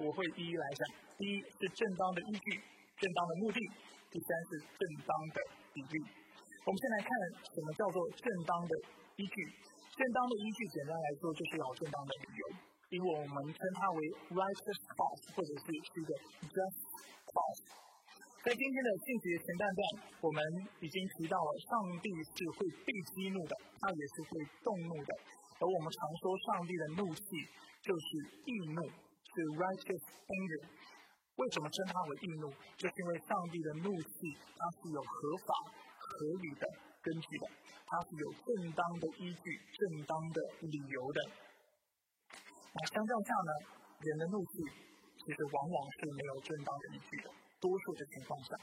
[0.00, 0.80] 我会一一来讲。
[1.20, 2.56] 第一是正当的依据，
[2.96, 3.60] 正当的目的；
[4.08, 5.38] 第三是正当的
[5.76, 6.00] 比例。
[6.64, 7.10] 我们先来看
[7.52, 8.72] 什么叫做正当的
[9.20, 9.36] 依据。
[9.96, 12.44] 正当的依据，简单来说就是要正当的理由，
[12.90, 13.98] 因为我们称它为
[14.32, 16.10] righteous cause，或者是是一个
[16.48, 16.80] just
[17.26, 17.90] cause。
[18.40, 19.80] 在今天的信息前半段，
[20.24, 20.40] 我们
[20.80, 25.10] 已经提到了上帝是会被激怒的，他也是会动怒的。
[25.60, 27.22] 而我们常说上帝的怒气
[27.84, 28.06] 就是
[28.48, 30.64] 易怒，是 righteous anger。
[31.36, 32.48] 为什么称它为易怒？
[32.80, 34.16] 就是因为上帝的怒气，
[34.56, 35.52] 它是有合法、
[36.00, 36.08] 合
[36.40, 36.64] 理的
[37.02, 37.44] 根据的，
[37.88, 41.18] 它是有正当的依据、正当的理由的。
[42.72, 43.52] 那相较下呢，
[44.04, 44.52] 人的怒气
[45.16, 48.56] 其实往往是没有正当的依据的，多数的情况下。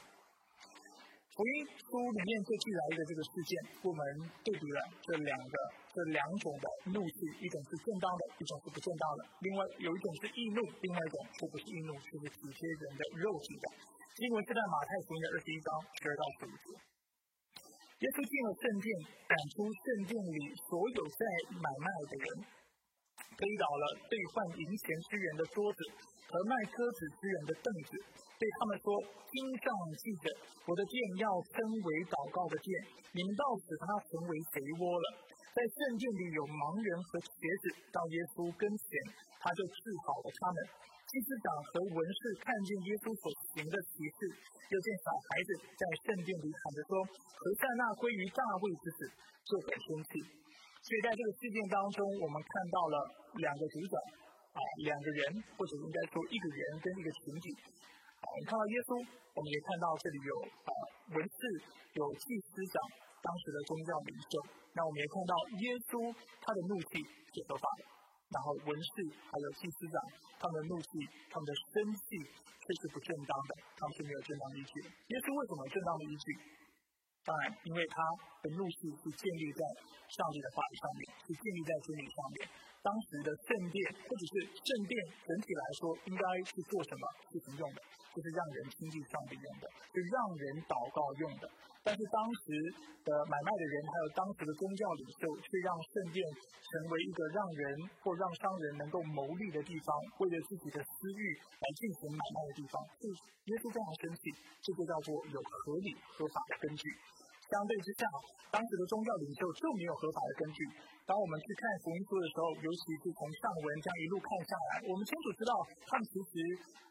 [1.38, 3.52] 福音书里面最具来的这个事件，
[3.86, 4.00] 我们
[4.42, 5.54] 对比了这两个、
[5.94, 9.20] 这两种的怒气，一种是正当的，一种是不正当的。
[9.46, 13.66] 另外有一种是易怒，另外一种却不是易怒，就是体贴人的肉体的。
[14.18, 15.68] 经文是在马太福音的二十一章
[16.02, 16.97] 十二到十五节。
[17.98, 18.88] 耶稣进了圣殿，
[19.26, 20.38] 赶出圣殿里
[20.70, 21.22] 所有在
[21.58, 22.26] 买卖的人，
[23.34, 25.78] 推倒了兑换银钱之人的桌子
[26.30, 27.98] 和卖鸽子之人的凳子。
[28.38, 28.86] 对他们说
[29.34, 29.66] ：“经上
[29.98, 30.30] 记着，
[30.70, 32.70] 我的殿要称为祷告的殿，
[33.10, 35.06] 你们到使它成为肥窝了。
[35.50, 38.86] 在圣殿里有盲人和瘸子，到耶稣跟前，
[39.42, 40.58] 他就治好了他们。
[41.08, 44.28] 祭司长和文士看见耶稣所行的奇事，
[44.68, 46.92] 又见小孩子在圣殿里喊着说
[47.32, 49.00] ：‘何塞那归于大卫之子’，
[49.48, 50.20] 就很生气。
[50.84, 52.96] 所以在这个事件当中，我们看到了
[53.40, 53.96] 两个主角，
[54.52, 55.20] 啊，两个人，
[55.56, 57.48] 或者应该说一个人跟一个情景。”
[58.20, 59.00] 我们看到耶稣，
[59.32, 60.70] 我们也看到这里有啊
[61.16, 61.40] 文士，
[61.96, 62.76] 有祭司长，
[63.24, 64.32] 当时的宗教领袖。
[64.76, 65.92] 那我们也看到耶稣
[66.44, 67.00] 他的怒气
[67.32, 67.82] 是合法的，
[68.28, 68.92] 然后文士
[69.24, 69.96] 还有祭司长
[70.36, 70.88] 他们的怒气，
[71.32, 74.88] 他们的生气却是不正当的，他们是没有正当依据的。
[74.92, 76.26] 耶稣为什么有正当的依据？
[77.24, 77.96] 当然，因为他
[78.44, 79.60] 的怒气是建立在
[80.12, 82.36] 上帝的话语上面，是建立在真理上面。
[82.80, 84.92] 当时的圣殿或者是圣殿
[85.24, 87.80] 整体来说，应该是做什么是不用的？
[88.18, 91.46] 就是让人亲近上帝用的，是让人祷告用的。
[91.86, 92.50] 但是当时
[93.06, 97.62] 的买卖的人，还有当时的宗教领袖，却让圣殿成为一个让人
[98.02, 101.22] 或让商人能够牟利的地方，为了自己的私欲
[101.62, 102.82] 来进行买卖的地方。
[102.98, 104.34] 是耶稣非常生气，
[104.66, 106.90] 这就叫做有合理合法的根据。
[107.48, 108.04] 相对之下，
[108.52, 110.60] 当时的宗教领袖就没有合法的根据。
[111.08, 115.56] 当我们去看福音书的时候，尤其是从上文这样一路看下来，我们清楚知道，
[115.88, 116.32] 他们其实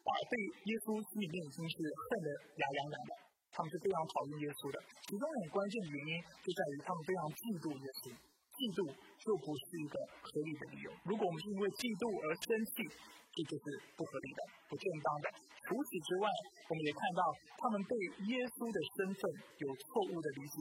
[0.01, 0.33] 啊对
[0.65, 3.11] 耶稣心里面已经是恨得牙痒痒的，
[3.53, 4.81] 他们是非常讨厌耶稣的。
[5.05, 8.09] 其中很关键的原因就在于他们非常嫉妒耶稣，
[8.57, 8.81] 嫉妒
[9.21, 10.89] 就不是一个合理的理由。
[11.05, 12.89] 如果我们是因为嫉妒而生气，
[13.37, 15.29] 这就是不合理的、不正当的。
[15.67, 16.31] 除此之外，
[16.71, 17.21] 我们也看到
[17.59, 17.91] 他们对
[18.31, 19.19] 耶稣的身份
[19.59, 20.55] 有错误的理解。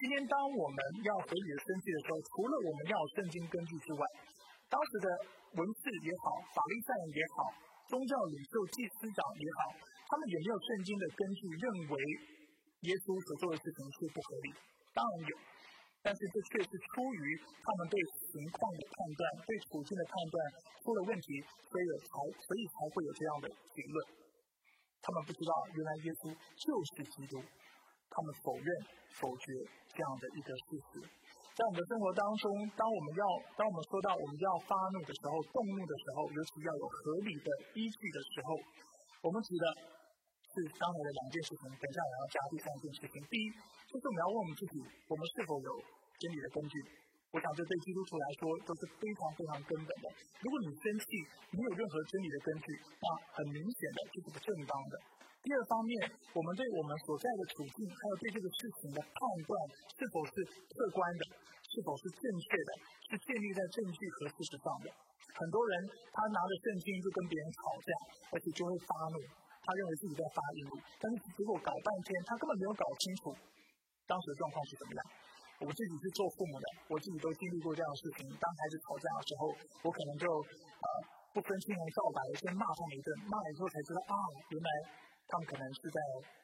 [0.00, 4.00] 今天，当我们要合理的生气的时候，除了我们要圣经根据之外，
[4.72, 5.06] 当时的
[5.60, 7.52] 文士也好，法利赛人也好，
[7.92, 9.76] 宗教领袖、祭司长也好，
[10.08, 11.94] 他们有没有圣经的根据认为
[12.88, 14.48] 耶稣所做的事情是不合理？
[14.96, 15.32] 当然有，
[16.04, 17.96] 但是这却是出于他们对
[18.28, 20.36] 情况的判断、对处境的判断
[20.84, 22.12] 出了问题，所以才
[22.44, 23.96] 所以才会有这样的结论。
[25.00, 26.28] 他们不知道，原来耶稣
[26.60, 27.40] 就是基督。
[28.14, 28.68] 他们否认、
[29.18, 29.50] 否决
[29.90, 31.02] 这样的一个事实，
[31.50, 32.46] 在我们的生活当中，
[32.78, 33.24] 当我们要
[33.58, 38.54] 当我们说到我们要发怒的时候、动怒的时候，尤其要有合理的依据的时候，
[39.26, 39.64] 我们指的
[40.54, 41.66] 是刚才的两件事情。
[41.66, 43.18] 等一下我要加第三件事情。
[43.26, 43.50] 第一，
[43.90, 44.78] 就是我们要问我们自己：
[45.10, 45.70] 我们是否有
[46.22, 46.78] 真理的根据？
[47.34, 50.06] 我想这对基督徒来说都是非常非常根本的。
[50.38, 51.18] 如果你生气
[51.50, 52.70] 没有任何真理的根据，
[53.02, 54.94] 那很明显的就是不正当的。
[55.42, 55.92] 第二方面，
[56.30, 59.50] 我们对我们所在的处境，还有对这个事情的判断，
[59.98, 60.32] 是否是
[60.72, 61.22] 客观的，
[61.68, 62.70] 是否是正确的，
[63.10, 64.86] 是建立在证据和事实上的。
[65.34, 65.74] 很多人
[66.14, 67.90] 他拿着圣经就跟别人吵架，
[68.30, 69.18] 而且就会发怒，
[69.64, 73.32] 他认为自己在发怒，但是结果搞半天，他根本没有搞清楚
[74.04, 75.00] 当时的状况是怎么样。
[75.64, 78.28] 我自己是做父母的，我自己都经历过这样的事情。
[78.36, 79.42] 当孩子吵架的时候，
[79.82, 80.86] 我可能就呃
[81.32, 84.14] 不分青红皂白，先骂他们一顿，骂了以后才知道啊，
[84.52, 84.70] 原来。
[85.24, 85.98] 他们可能是在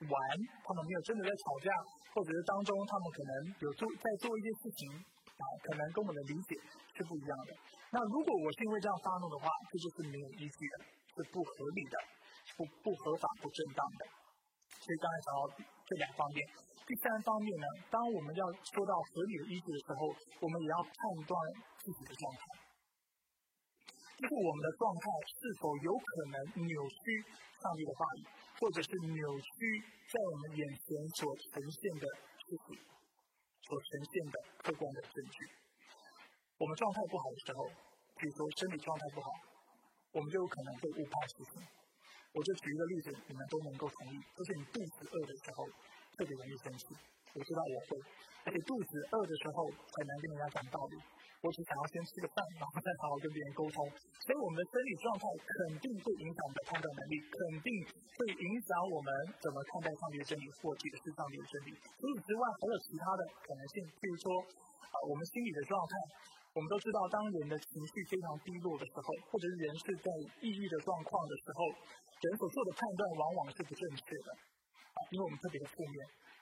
[0.09, 0.17] 玩，
[0.65, 1.69] 他们没有真的在吵架，
[2.17, 3.31] 或者是当中他们可能
[3.61, 4.89] 有做在做一些事情，
[5.37, 6.57] 啊，可能跟我们的理解
[6.97, 7.53] 是不一样的。
[7.93, 10.75] 那如果我是因为这样发怒的话，这就是没有依据的，
[11.13, 11.97] 是不合理的，
[12.61, 14.05] 不不合法、不正当的。
[14.69, 15.41] 所以刚才讲到
[15.89, 16.45] 这两方面，
[16.85, 20.13] 第三方面呢，当我们要说到合理的依据的时候，
[20.45, 21.33] 我们也要判断
[21.81, 22.43] 自己的状态，
[24.21, 27.01] 就是我们的状态是否有可能扭曲
[27.65, 28.29] 上帝的话语。
[28.61, 29.81] 或者是扭曲
[30.13, 30.85] 在我们眼前
[31.17, 32.77] 所呈现的事实，
[33.65, 35.49] 所呈现的客观的证据。
[36.59, 37.65] 我们状态不好的时候，
[38.21, 39.31] 比如说身体状态不好，
[40.13, 41.65] 我们就有可能会误判事情。
[42.33, 45.67] 我就举一个例子，你们都能够同意，就是你肚子饿的时候
[46.15, 46.95] 特别容易生气。
[47.35, 47.99] 我知道我会，
[48.47, 50.99] 而且肚子饿的时候很难跟人家讲道理。
[51.41, 53.81] 我只想要先吃个饭，然后再好好跟别人沟通。
[54.21, 57.69] 所以我们的生理状态肯定会影响我们的判断能力，肯定
[58.15, 59.09] 会影响我们
[59.41, 61.71] 怎么看待上帝的真理或解释上帝的真理。
[61.97, 64.27] 除此之外，还有其他的可能性，譬如说，
[64.85, 65.95] 啊，我们心理的状态。
[66.55, 70.11] 我们都知道，当人的情绪非常低落的时候，或者是人是在
[70.43, 75.99] 抑郁的状况的时候，人所做的判断往往是不正确的，啊，因为我们特别的负面。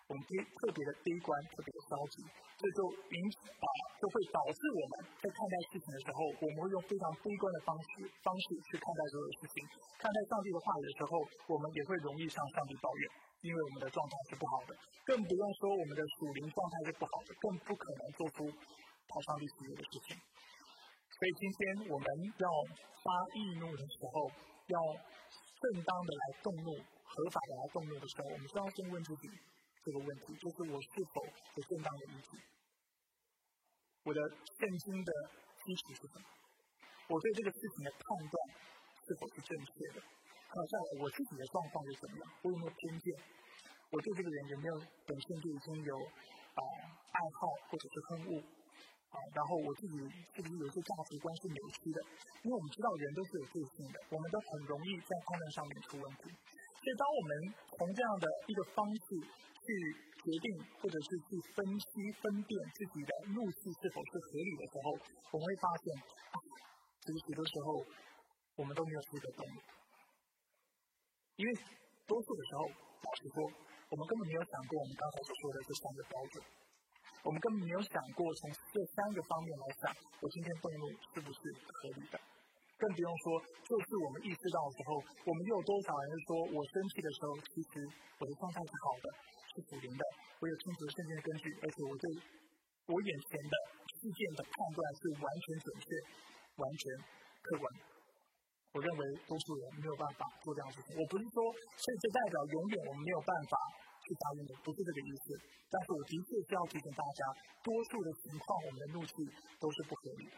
[0.08, 2.24] 我们悲特别的悲观，特别的消极，
[2.56, 2.80] 这就
[3.12, 3.20] 引
[3.60, 3.68] 啊，
[4.00, 9.60] 就会导致我们在看待事情的时候，我们会用非常悲观的方式方式去看待所有事情。
[10.00, 11.20] 看待上帝的话语的时候，
[11.52, 13.04] 我们也会容易向上帝抱怨，
[13.44, 14.72] 因为我们的状态是不好的。
[15.04, 18.48] 更不用说我们的属灵状态是不好的，更不可能做出
[19.08, 20.16] 讨上帝喜悦的事情。
[20.16, 22.06] 所以今天我们
[22.38, 22.46] 要
[23.02, 24.30] 发易怒的时候，
[24.68, 24.78] 要
[25.58, 29.28] 正当的来动怒，合法的来动怒的时候，我们需要先问自己。
[29.84, 32.36] 这个问题就是我是否有正当的依据？
[34.04, 35.12] 我的圣经的
[35.64, 36.26] 基础是什么？
[37.08, 38.36] 我对这个事情的判断
[39.06, 40.02] 是否是正确的？
[40.48, 42.32] 好，下来我自己的状况是怎么样？
[42.42, 43.16] 我有没有偏见？
[43.90, 44.74] 我对这个人有没有
[45.06, 46.62] 本身就已经有啊
[47.12, 48.42] 爱好或者是恨恶？
[49.10, 49.94] 啊，然后我自己
[50.34, 51.98] 是不是有一些价值观是扭曲的？
[52.44, 56.30] 因为我们知道人都是有个性的，我们都很容易在判断上面出问题。
[56.30, 57.30] 所以当我们
[57.76, 59.22] 从这样的一个方式。
[59.68, 59.74] 去
[60.24, 60.48] 决定，
[60.80, 64.96] 或者是去分析、分辨自己的怒气是否是合理的时候，
[65.28, 65.84] 我们会发现，
[67.04, 67.84] 其实许多时候
[68.56, 69.60] 我们都没有资格动力，
[71.36, 71.52] 因为
[72.06, 73.44] 多数的时候，老实说，
[73.92, 76.40] 我们根本没有想过我们刚才所说的这三个标准，
[77.26, 79.90] 我们根本没有想过从这三个方面来想，
[80.22, 82.18] 我今天动怒是不是合理的。
[82.78, 87.82] 更不用说，就是我们意识到的时候，我们又有多少人说，我生气的时候，其实
[88.18, 89.06] 我的状态是好的，
[89.50, 90.02] 是属灵的，
[90.38, 92.04] 我有充足的圣经的根据，而且我对
[92.86, 93.54] 我眼前的
[93.98, 95.86] 事件的判断是完全准确、
[96.62, 96.82] 完全
[97.42, 97.66] 客观。
[98.72, 100.94] 我认为多数人没有办法做这样的事情。
[100.94, 103.58] 我不是说，所以这代表永远我们没有办法
[104.08, 105.36] 去答应的，不是这个意思。
[105.68, 107.20] 但是我的确是要提醒大家，
[107.60, 109.12] 多数的情况，我们的怒气
[109.60, 110.36] 都是不合理的。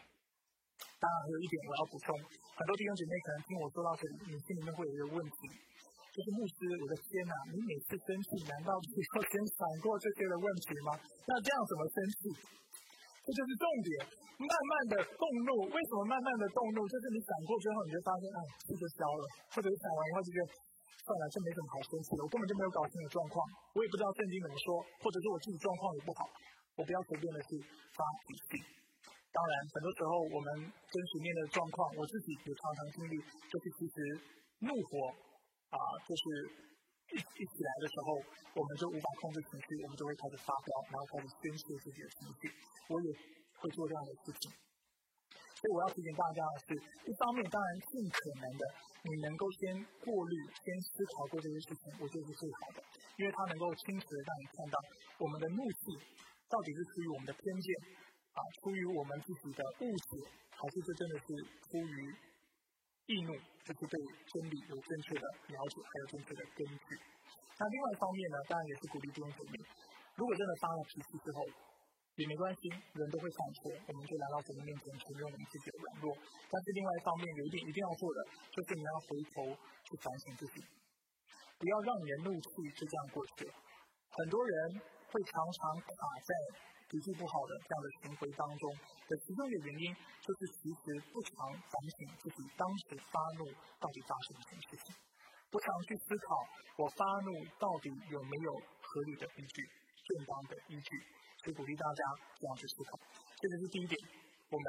[0.99, 2.11] 当然，还有一点我要补充，
[2.59, 5.37] 很多弟兄姐妹可能听我说到这里，你心里面会有一个问题，
[6.11, 10.93] 就是牧师，我的天哪，你每次生气，难道不要先想过这些的问题吗？
[11.25, 12.19] 那这样怎么生气？
[13.21, 13.89] 这就是重点，
[14.41, 15.69] 慢慢的动怒。
[15.69, 16.81] 为什么慢慢的动怒？
[16.89, 19.21] 就是你想过之后，你就发现，哎，气就消了，
[19.53, 20.49] 或者想完以后就觉得，
[21.03, 23.39] 算了，这没什么好生气的，我根本就没有搞清楚状况，
[23.73, 26.29] 我也不知道圣经怎么说，或者是我自己状况也不好，
[26.77, 27.57] 我不要随便的去
[27.95, 28.63] 发脾气。
[29.31, 30.47] 当然，很多时候我们
[30.91, 33.15] 真实面的状况，我自己也常常经历，
[33.47, 33.95] 就是其实
[34.67, 35.07] 怒火
[35.71, 36.23] 啊，就是
[37.11, 38.19] 一一起来的时候，
[38.59, 42.51] 我们就无法控制情绪，我们就会开始发飙，然后开始宣泄自己的情绪。
[42.91, 43.07] 我也
[43.57, 44.51] 会做这样的事情，
[45.61, 46.73] 所以我要提醒大家的是，
[47.05, 48.63] 一方面当然尽可能的，
[49.05, 52.81] 你能够先过滤、先思考过这些事情，我觉得是最好的，
[53.21, 54.75] 因为它能够清楚的让你看到
[55.21, 56.01] 我们的怒气
[56.49, 57.69] 到底是出于我们的偏见。
[58.31, 60.23] 啊，出于我们自己的误解，
[60.55, 61.25] 还是这真的是
[61.67, 62.15] 出于
[63.11, 63.99] 易怒，就是对
[64.31, 66.95] 真理有正确的了解，还有正确的根据。
[67.59, 69.59] 那另外一方面呢，当然也是鼓励弟兄姐妹，
[70.15, 71.43] 如果真的发了脾气之后，
[72.15, 76.15] 也没关系，人都会犯错，我们就来到神的面前承认我们自己的软弱。
[76.49, 78.19] 但是另外一方面，有一点一定要做的，
[78.51, 79.47] 就是你要回头
[79.85, 80.63] 去反省自己，
[81.57, 83.53] 不要让你的怒气就这样过去了。
[84.11, 85.91] 很多人会常常卡
[86.23, 86.31] 在。
[86.91, 88.67] 脾气不好的这样的行为当中
[89.07, 93.47] 的其中一个原因，就是其实不常反省自己当时发怒
[93.79, 94.93] 到底发生了什么事情，
[95.49, 96.35] 不常去思考
[96.75, 98.51] 我发怒到底有没有
[98.83, 99.63] 合理的依据、
[100.03, 100.99] 正当的依据，
[101.41, 102.01] 所以鼓励大家
[102.37, 102.99] 这样去思考。
[103.37, 103.97] 这个是第一点，
[104.49, 104.65] 我们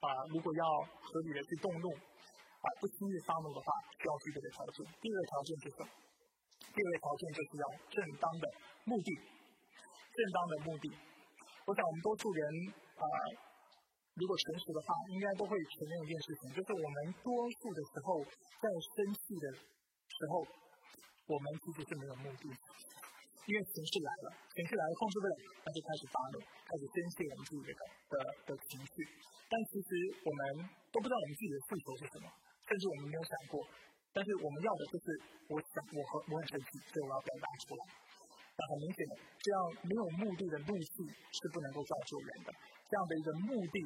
[0.00, 3.66] 啊如果要合理的去动怒，啊不轻易发怒的话，
[3.98, 4.86] 需要具备的条件。
[5.02, 5.76] 第二个条件就是？
[6.72, 8.44] 第二个条件就是要正当的
[8.84, 9.10] 目的，
[10.14, 10.88] 正当的目的。
[11.66, 12.40] 我想，我们多数人
[12.96, 13.04] 啊，
[14.14, 20.46] 如果诚实的话，应该都会承认一件事情，就是我们多数的时候在生气的时候，
[21.26, 22.48] 我们其实是没有目的，
[23.46, 28.14] 因为情绪来了，情绪来了控制不了，那就开始发怒，开始宣泄我们自己的的
[28.46, 28.94] 的情绪。
[29.50, 29.88] 但其实
[30.24, 30.40] 我们
[30.94, 32.30] 都不知道我们自己的诉求是什么，
[32.70, 33.66] 甚至我们没有想过。
[34.14, 35.06] 但是我们要的就是，
[35.48, 37.82] 我想我和我很生气，所以我要表达出来。
[38.54, 40.94] 那很明显的，这样没有目的的怒气
[41.32, 42.52] 是不能够造就人的，
[42.88, 43.76] 这样的一个目的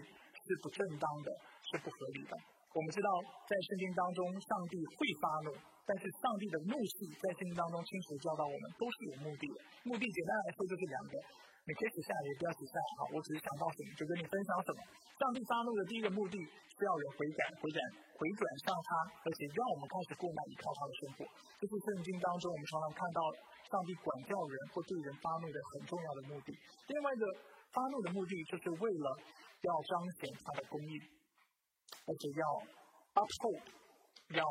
[0.45, 1.31] 是不正当的，
[1.71, 2.35] 是不合理的。
[2.77, 3.09] 我们知道，
[3.49, 5.51] 在圣经当中，上帝会发怒，
[5.89, 9.57] 但是上帝的怒气在圣经当中清楚教导我们，都是有目的的。
[9.89, 11.17] 目的简单来说就是两个，
[11.65, 13.03] 你可以写下来，也不要写下来啊。
[13.17, 14.79] 我只是想到什么就跟你分享什么。
[15.17, 17.81] 上帝发怒的第一个目的是要人回转、回转、
[18.13, 18.89] 回转向他，
[19.25, 21.25] 而且让我们开始过那依靠他的生活。
[21.57, 23.25] 这是圣经当中我们常常看到
[23.73, 26.53] 上帝管教人或对人发怒的很重要的目的。
[26.93, 27.25] 另外一个
[27.73, 29.09] 发怒的目的，就是为了
[29.65, 31.01] 要彰显他的公义。
[32.07, 32.45] 而且要
[33.19, 33.61] uphold，
[34.31, 34.43] 要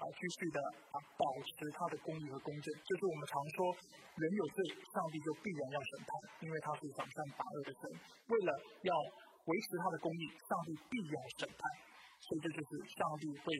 [0.00, 0.58] 啊继续的
[0.90, 3.70] 啊保持他的公义和公正，就是我们常说，
[4.16, 7.82] 人有罪，上帝就必然要审判，因为他是掌善罚恶的神。
[8.28, 8.50] 为了
[8.88, 8.92] 要
[9.44, 11.62] 维持他的公义，上帝必要审判，
[12.24, 13.52] 所以这就是上帝会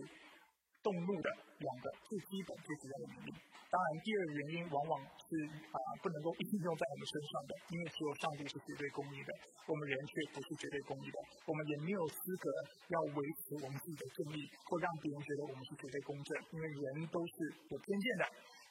[0.84, 1.28] 动怒的
[1.64, 3.28] 两个最基本、最主要的原因。
[3.72, 5.26] 当然，第二个原因往往是
[5.72, 9.34] 啊不能够应用在我们身上的，因为只有上帝是绝对公义的，
[9.66, 11.18] 我们人却不是绝对公义的，
[11.48, 12.46] 我们也没有资格
[12.94, 17.34] 要维持我们自己的正义，或让别人觉得我们是绝对公正，因为人都是
[17.72, 18.24] 有偏见的，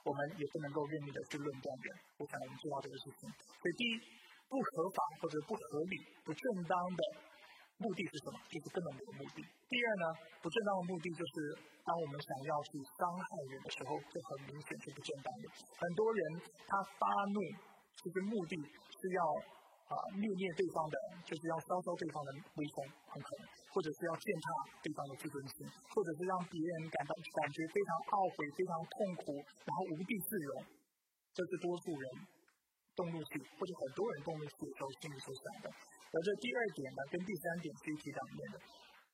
[0.07, 1.85] 我们也不能够任意的去论断人。
[2.21, 3.27] 我想我们知道这个事情。
[3.59, 3.99] 所以，第一，
[4.47, 7.01] 不合法或者不合理、不正当的。
[7.77, 8.39] 目的是什么？
[8.47, 9.41] 就是根本没有目的。
[9.67, 10.05] 第二呢，
[10.41, 11.33] 不正当的目的就是
[11.83, 15.45] 当我们想要去伤害人的时候，这很明显是不正当的。
[15.77, 16.21] 很多人
[16.69, 17.39] 他发怒，
[17.99, 19.21] 其实目的是要
[19.91, 24.45] 啊虐虐对方的，就是要烧烧对方的威风，很可能，或者是要践踏
[24.79, 30.63] 对方的自尊心，或者是让别人感到感觉非常懊悔、非常痛苦，然后无地自容。
[31.33, 32.05] 这是多数人
[32.95, 35.67] 动怒气，或者很多人动怒气的时候心里所想的。
[36.13, 38.61] 而这第二点呢，跟第三点是一体两面的。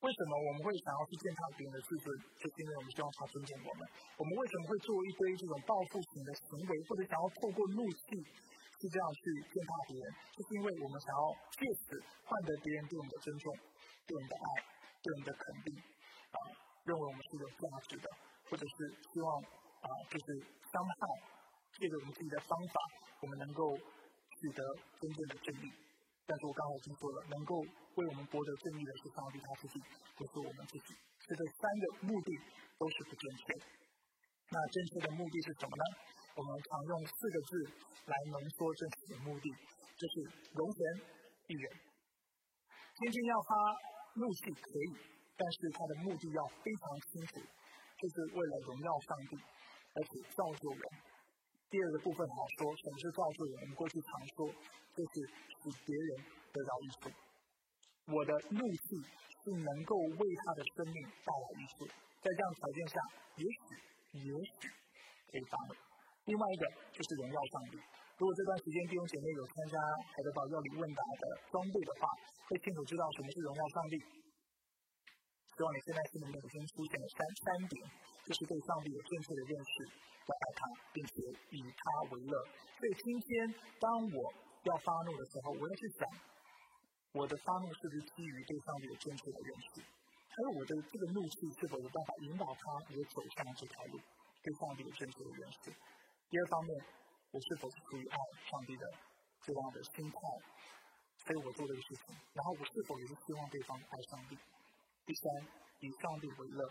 [0.03, 2.07] 为什么我们会想要去践踏别人的自尊？
[2.39, 3.83] 就是因为我们希望他尊重我们。
[4.19, 8.19] 我们为什么会做一堆这种报复型的行为，或者想要透过怒气
[8.79, 10.05] 去这样去践踏别人？
[10.35, 11.23] 就是因为我们想要
[11.55, 13.51] 借此换得别人对我们的尊重、
[14.07, 14.47] 对我们的爱、
[15.03, 15.71] 对我们的肯定
[16.31, 16.39] 啊，
[16.87, 18.07] 认为我们是有价值的，
[18.47, 18.75] 或者是
[19.11, 19.27] 希望
[19.83, 20.27] 啊，就是
[20.67, 20.99] 伤害，
[21.75, 22.75] 借着我们自己的方法，
[23.19, 24.63] 我们能够取得
[24.99, 25.71] 真正的正义。
[26.29, 27.57] 但是我刚才已经说了，能够
[27.97, 29.81] 为我们博得正义的是上帝他自己，
[30.13, 30.93] 不是我们自己。
[31.25, 32.29] 这这三个目的
[32.77, 33.65] 都是不正确的。
[34.53, 35.83] 那正确的目的是什么呢？
[36.37, 37.49] 我们常用四个字
[38.05, 39.49] 来浓缩正确的目的，
[39.97, 40.15] 就是
[40.53, 40.79] 容神
[41.49, 41.65] 一人。
[41.73, 43.51] 天天要发
[44.21, 45.01] 怒气可以，
[45.33, 50.83] 但是他的目的要非常清楚，就是为了荣耀上帝，而且造就人。
[51.69, 53.45] 第二个部分好说，总是告诉？
[53.45, 54.49] 我们过去常说，
[54.97, 55.13] 就是
[55.61, 56.09] 使别人
[56.49, 57.13] 得到益处，
[58.09, 58.97] 我的怒气
[59.45, 61.85] 是能够为他的生命带来益处，
[62.25, 62.97] 在这样条件下，
[63.37, 63.61] 也许
[64.17, 64.65] 也许
[65.29, 65.77] 可以发怒。
[66.25, 67.77] 另外一个就是荣耀上帝。
[68.17, 69.77] 如果这段时间弟兄姐妹有参加
[70.09, 72.09] 海德堡要理问答的装备的话，
[72.49, 73.95] 会清楚知道什么是荣耀上帝。
[75.59, 77.83] 希望你现在心里面已经出现了三三点，
[78.23, 79.73] 就是对上帝有正确的认识，
[80.23, 80.61] 要爱他，
[80.95, 81.13] 并且
[81.51, 81.83] 以他
[82.15, 82.33] 为乐。
[82.79, 84.31] 所以今天当我。
[84.67, 86.03] 要发怒的时候，我要去想，
[87.13, 89.79] 我的发怒是不是基于对上帝有正确的认识？
[90.27, 93.97] 还有我的这个怒气是否有办法引导他也走向这条路，
[94.43, 95.71] 对上帝有正确的认识？
[96.29, 96.75] 第二方面，
[97.31, 98.17] 我是否是出于爱
[98.51, 98.83] 上帝的
[99.47, 100.19] 这样的心态，
[101.23, 102.13] 所以我做这个事情？
[102.33, 104.37] 然后我是否也是希望对方爱上帝？
[105.09, 105.25] 第三，
[105.81, 106.69] 以上帝为乐。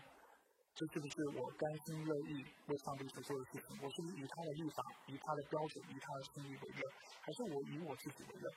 [0.71, 2.39] 这是不是我甘心乐意
[2.71, 3.75] 为上帝所做的事情？
[3.83, 4.79] 我是不是以他的律法、
[5.11, 6.87] 以他的标准、以他的心意为乐，
[7.19, 8.47] 还是我以我自己为乐？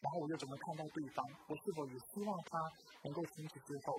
[0.00, 1.20] 然后我又怎么看待对方？
[1.48, 2.56] 我是否也希望他
[3.04, 3.92] 能够从此之后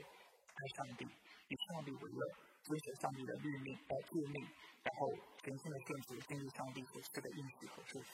[0.58, 2.22] 爱上帝，以上帝为乐，
[2.64, 4.42] 遵守上帝的律命、来诫命，
[4.82, 5.14] 然后
[5.46, 8.10] 全心的顺服、经历上帝所赐的应许和祝福？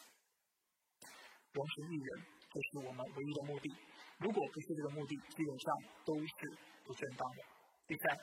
[1.56, 3.74] 完成一人，这是我们唯一的目的。
[4.20, 6.34] 如果不是这个目的，基本上都是
[6.86, 7.42] 不正当的。
[7.88, 8.18] 第三。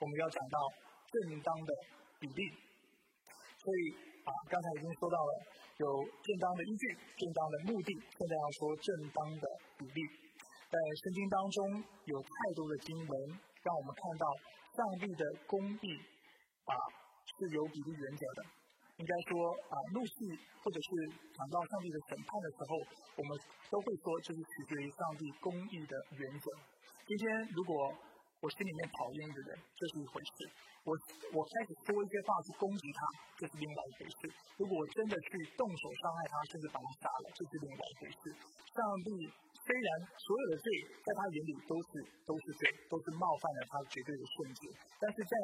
[0.00, 0.58] 我们要讲到
[1.10, 1.74] 正当的
[2.20, 2.54] 比例，
[3.58, 3.90] 所以
[4.22, 5.30] 啊，刚才已经说到了
[5.78, 10.06] 有正当的依据、正当的目的，现在要说正当的比例。
[10.70, 13.10] 在圣经当中有太多的经文，
[13.66, 14.26] 让我们看到
[14.78, 15.98] 上帝的公义
[16.70, 16.74] 啊
[17.26, 18.46] 是有比例原则的。
[18.98, 20.30] 应该说啊，怒气
[20.62, 20.88] 或者是
[21.34, 22.78] 讲到上帝的审判的时候，
[23.18, 23.34] 我们
[23.70, 26.50] 都会说这是取决于上帝公义的原则。
[27.06, 27.92] 今天如果
[28.40, 30.46] 我心里面讨厌一个人，这是一回事；
[30.86, 30.94] 我
[31.34, 33.00] 我开始说一些话去攻击他，
[33.34, 34.18] 这是另外一回事。
[34.56, 38.22] 如果我真的去动手伤害他，甚至把他杀了，这是另外一回事。
[38.72, 39.10] 上帝
[39.58, 39.88] 虽然
[40.22, 40.66] 所有的罪
[41.02, 41.90] 在他眼里都是
[42.24, 44.70] 都是罪，都是冒犯了他绝对的圣洁，
[45.02, 45.34] 但是在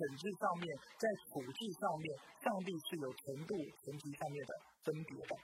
[0.00, 0.66] 本质上面，
[0.96, 2.08] 在处置上面，
[2.40, 3.52] 上帝是有程度
[3.84, 4.52] 层级上面的
[4.88, 5.36] 分别的。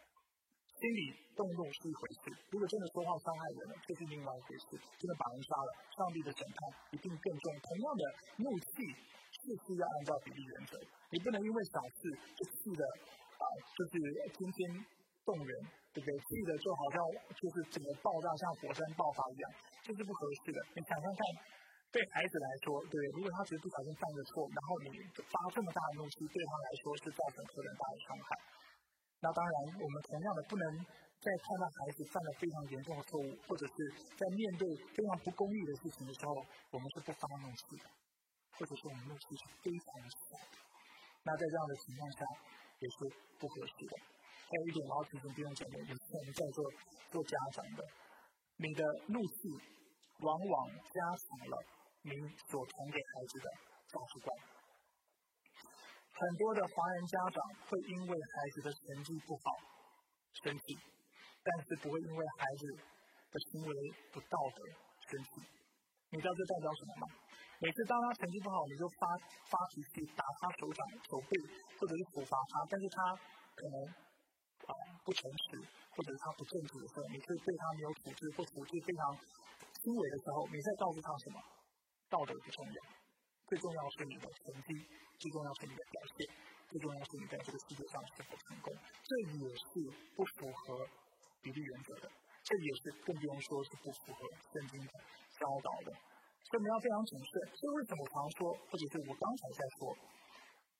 [0.84, 4.76] 心里动怒是一回事，如果真的说话伤害人了，这是另外一回事。
[5.00, 6.58] 真的把人杀了，上帝的审判
[6.92, 7.44] 一定更重。
[7.64, 8.04] 同样的
[8.44, 8.84] 怒气
[9.32, 9.48] 是
[9.80, 10.76] 要按照比例原则，
[11.08, 12.84] 你不能因为小事就气的
[13.40, 13.96] 啊，就是
[14.36, 14.84] 惊天
[15.24, 15.50] 动人，
[15.96, 16.12] 对不对？
[16.20, 17.00] 气的就好像
[17.32, 19.44] 就是整个爆炸，像火山爆发一样，
[19.80, 20.60] 这是不合适的。
[20.76, 21.20] 你想想看，
[21.88, 25.00] 对孩子来说，对，如果他只是不小心犯了错，然后你
[25.32, 27.96] 发这么大的怒气，对他来说是造成何等大的。
[29.24, 30.68] 那当然，我们同样的不能
[31.24, 33.72] 在看到孩子犯了非常严重的错误，或者是
[34.20, 37.88] 在面对非常不公义的事情的时候，我们是不发怒气的，
[38.60, 40.36] 或者是我们怒气是非常的小。
[41.24, 42.20] 那在这样的情况下，
[42.84, 42.96] 也是
[43.40, 43.96] 不合适的。
[44.44, 46.60] 还有一点，我要提醒弟兄姐妹，也是我们在座
[47.08, 47.80] 做家长的，
[48.60, 49.56] 你的怒气
[50.20, 51.56] 往往加强了
[52.04, 52.12] 你
[52.52, 53.48] 所传给孩子的
[53.88, 54.53] 价值观。
[56.14, 59.50] 很多的华人家长会因为孩子的成绩不好
[60.44, 60.78] 生气，
[61.42, 63.74] 但是不会因为孩子的行为
[64.12, 64.62] 不道德
[65.10, 65.42] 生气。
[66.10, 67.04] 你知道这代表什么吗？
[67.58, 69.18] 每次当他成绩不好，你就发
[69.50, 71.34] 发脾气，打他手掌、手背，
[71.78, 73.10] 或者是处罚他，但是他
[73.58, 73.76] 可能
[74.70, 75.58] 啊不诚实，
[75.90, 79.18] 或者是他不正直的时候，你是对他没有处置或处置非常
[79.82, 81.42] 轻微的时候，你在告诉他什么？
[82.06, 82.78] 道德不重要，
[83.54, 84.74] 最重要是你的成绩。
[85.14, 86.26] 最重要是你的表现，
[86.66, 89.70] 最重要是你在这个世界上是否成功，这也是
[90.18, 90.82] 不符合
[91.40, 92.10] 比例原则的，
[92.42, 94.90] 这也是更不用说是不符合圣经的
[95.38, 95.94] 教导的。
[96.50, 97.30] 所以我们要非常谨慎。
[97.54, 99.94] 所以为什么我常说，或者是我刚才在说，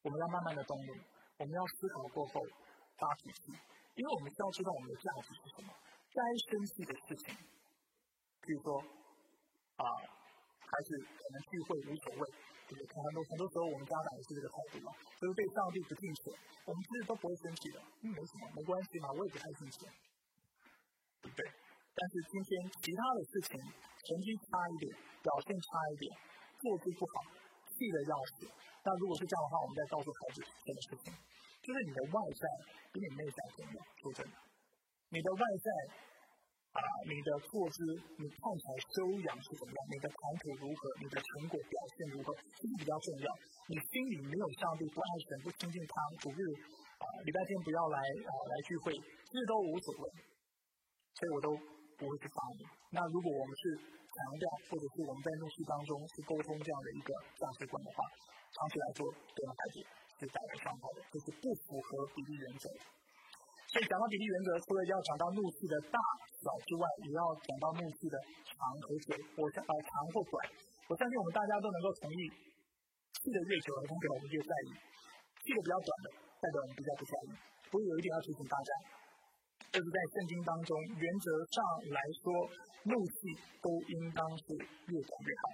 [0.03, 0.91] 我们要慢慢的动怒，
[1.39, 2.43] 我们要思考过后
[2.99, 3.55] 发脾气，
[3.95, 5.71] 因为我们需要知道我们的价值是什么。
[6.11, 6.21] 该
[6.51, 7.39] 生气的事情，
[8.43, 8.83] 比如说
[9.79, 9.87] 啊，
[10.59, 12.23] 还是可能聚会无所谓。
[12.67, 16.33] 对，很多很多时候我们家长也是这个态度嘛，就是对上帝不敬虔，
[16.65, 19.85] 我们其实都不会生气的，嗯，没什么，没关系嘛，我也不太敬虔，
[21.21, 21.45] 对不对？
[21.95, 22.51] 但是今天
[22.81, 26.09] 其他的事情，成绩差一点，表现差一点，
[26.59, 27.23] 做事不好，
[27.77, 28.49] 气得要死，
[28.83, 31.13] 那如果是这样的话，我们再告诉孩子什么事情？
[31.61, 32.49] 就是你的外在
[32.93, 34.35] 比你内在重要，说真的，
[35.11, 35.69] 你的外在。
[36.75, 37.87] 啊，你的坐姿，
[38.19, 39.79] 你看起来修养是怎么样？
[39.95, 40.83] 你的谈吐如何？
[40.99, 42.35] 你的成果表现如何？
[42.35, 43.27] 这是比较重要。
[43.71, 46.43] 你心里没有上帝，不爱神，不亲近他，主日
[46.99, 50.05] 啊，礼拜天不要来啊，来聚会，日都无所谓。
[51.15, 51.55] 所以我都
[51.95, 52.67] 不会去发你。
[52.91, 58.03] 那如果我们是强调，或者是我们在怒气当中是沟通这样的一个价值观的话，
[58.51, 59.79] 长期来说，对孩子
[60.19, 62.67] 是带来伤害的，这是不符合比例原则。
[63.75, 65.99] 所以讲到比例原则，除了要讲到怒气的大
[66.31, 68.15] 小之外，也要讲到怒气的
[68.55, 69.19] 长和短。
[69.35, 70.39] 我相呃长或短，
[70.87, 72.23] 我相信我们大家都能够同意，
[73.19, 74.79] 气的越久，代表我们越在意；
[75.43, 77.35] 气的比较短的，代表我们比较不在意。
[77.67, 78.71] 不过有一点要提醒大家，
[79.75, 81.59] 就是在圣经当中，原则上
[81.91, 82.31] 来说，
[82.87, 84.55] 怒气都应当是
[84.87, 85.45] 越短越好。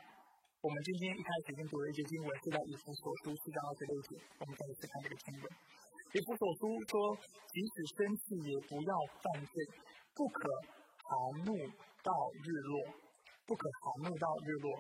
[0.61, 5.45] 我们今天一开始已经读了一些经文，是在以弗所书四章二十六节，我们再一次看这个经文。
[6.11, 7.15] 以弗所书说，
[7.55, 8.93] 即使生气也不要
[9.23, 9.55] 犯罪，
[10.11, 10.43] 不可
[11.07, 11.15] 含
[11.47, 11.55] 怒
[12.03, 12.11] 到
[12.43, 12.83] 日落，
[13.47, 14.75] 不可含怒到日落。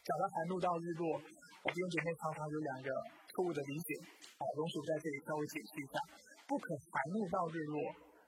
[0.00, 2.88] 讲到含怒到日落，我弟兄姐妹常常有两个
[3.28, 3.92] 错误的理解，
[4.40, 6.00] 啊，龙叔在这里稍微解释一下。
[6.48, 7.76] 不可含怒到日落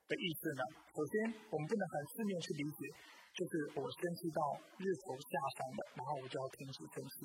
[0.05, 0.61] 的意思呢？
[0.93, 2.85] 首先，我们不能很字面去理解，
[3.33, 7.25] 就是我生气到日头下山了，然后我就要停止生气。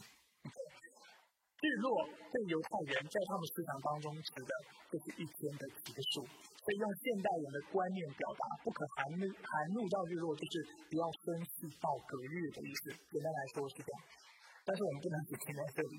[1.67, 4.51] 日落对犹太人在他们思想当中指的
[4.87, 12.95] 就是一天的结束，所以用现代人的观念表达，不可含怒含怒到日落，就是不要生气到隔日的意思。
[13.11, 13.99] 简单来说是这样，
[14.63, 15.95] 但是我们不能只停在这里，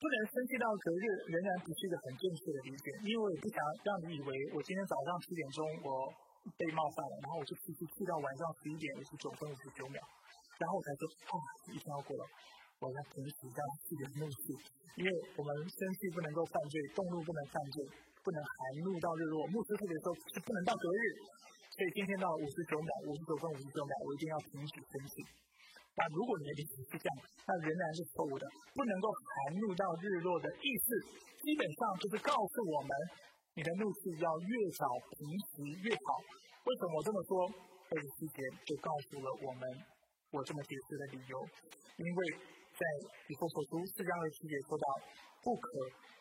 [0.00, 6.08] 不能生气到隔日，仍然不是一个很正确的理解，因为我也不想让你以为我今天早上七点钟我
[6.56, 10.00] 被冒犯了，然后我就气气气到晚上十一点五十九分五十九秒，
[10.56, 11.36] 然后我才说啊，
[11.68, 12.24] 一天要过了。
[12.76, 14.52] 我要停止这样自己的怒气，
[15.00, 17.88] 因为我们生气不能够犯罪，动怒不能犯罪，
[18.20, 18.52] 不能含
[18.84, 19.48] 怒到日落。
[19.48, 21.00] 牧师特别说，是不能到隔日。
[21.72, 25.24] 所以今天到五十九秒、五十九分、五十九秒，我一定要停止生气。
[25.96, 27.10] 那如果你的理解是这样，
[27.48, 28.44] 那仍然是错误的。
[28.76, 30.88] 不能够含怒到日落的意思，
[31.40, 32.92] 基本上就是告诉我们，
[33.56, 34.84] 你的怒气要越早
[35.16, 36.08] 平息越好。
[36.68, 37.48] 为什么我这么说？
[37.88, 39.64] 这个细节就告诉了我们
[40.36, 41.40] 我这么解释的理由，
[41.96, 42.20] 因为。
[42.76, 42.84] 在
[43.28, 44.86] 以后所读四章二十节说到，
[45.40, 45.64] 不可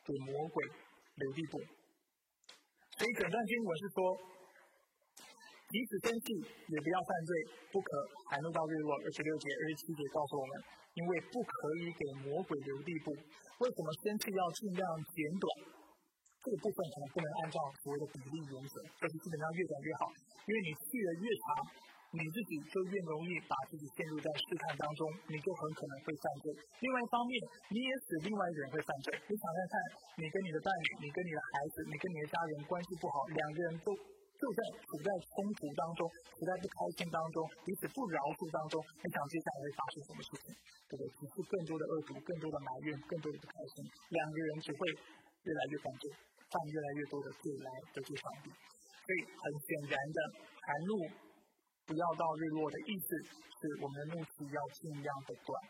[0.07, 0.63] 给魔鬼
[1.19, 1.59] 留地步。
[2.95, 3.99] 所以整段经文是说，
[5.67, 6.27] 即使生气
[6.71, 7.31] 也不要犯罪，
[7.75, 7.87] 不可
[8.31, 8.95] 含怒到日落。
[9.03, 10.51] 二十六节、二十七节告诉我们，
[10.95, 11.51] 因为不可
[11.83, 13.11] 以给魔鬼留地步。
[13.59, 15.45] 为什么生气要尽量简短？
[16.39, 20.07] 这个部分可能不能按照所谓的比例原则，就是基本上越短越好，
[20.47, 21.45] 因为你去的越长，
[22.15, 26.45] 你自己就越容易把自己陷入在试探当中，你就很可能会犯罪。
[26.79, 27.35] 另外一方面，
[27.75, 29.11] 你也使另外一个人会犯罪。
[29.27, 29.75] 你想想看，
[30.15, 40.55] 你跟你的伴侣，你跟你的孩子，你跟你的家人关系不好，两个人都就在处在冲突当中，处在不开心当中，彼此不饶恕当中，你想接下来会发生什么事情？
[40.87, 41.03] 对不对？
[41.19, 43.83] 只是更多的恶毒，更多的埋怨，更多的不开心，
[44.15, 46.07] 两个人只会越来越犯罪，
[46.47, 48.47] 犯越来越多的罪来得罪上帝。
[49.05, 50.19] 所以很显然的，
[50.63, 50.93] 含露
[51.85, 55.61] 不要到日落的意思，是我们的怒气要尽量的短，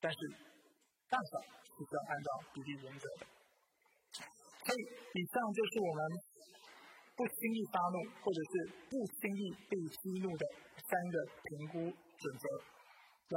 [0.00, 0.18] 但是
[1.08, 3.26] 大小是要按照比例原则的。
[4.64, 6.00] 所以以上就是我们。
[7.14, 10.42] 不轻易发怒，或者是不轻易被激怒的
[10.80, 11.74] 三个评估
[12.16, 12.44] 准则，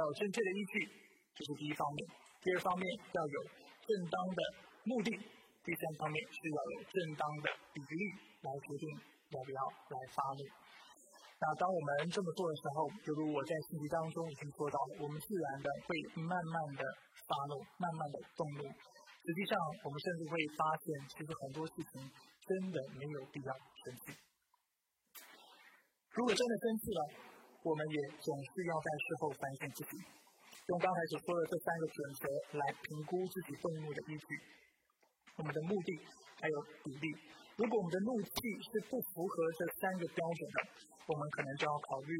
[0.16, 0.88] 正确的依据，
[1.36, 2.00] 这是第一方面；
[2.40, 3.38] 第二方面要有
[3.84, 4.40] 正当的
[4.88, 5.12] 目的；
[5.62, 8.00] 第三方面是要有正当的比例
[8.40, 8.96] 来决定
[9.36, 9.60] 要不要
[9.92, 10.40] 来发怒。
[11.38, 16.82] 那当我们这么做的时候，就如我在信息当中已经说到了，我们自然的会慢慢的
[17.28, 18.64] 发怒，慢慢的动怒。
[18.64, 22.10] 实际上，我们甚至会发现，其实很多事情。
[22.46, 23.50] 真的没有必要
[23.82, 24.14] 生气。
[26.14, 27.00] 如果真的生气了，
[27.64, 29.98] 我们也总是要在事后反省自己，
[30.68, 34.26] 用刚才所说的这三个准则来评估自己愤怒的依据、
[35.38, 35.98] 我们的目的
[36.38, 37.10] 还有比例。
[37.56, 38.30] 如果我们的怒气
[38.68, 40.56] 是不符合这三个标准的，
[41.08, 42.12] 我们可能就要考虑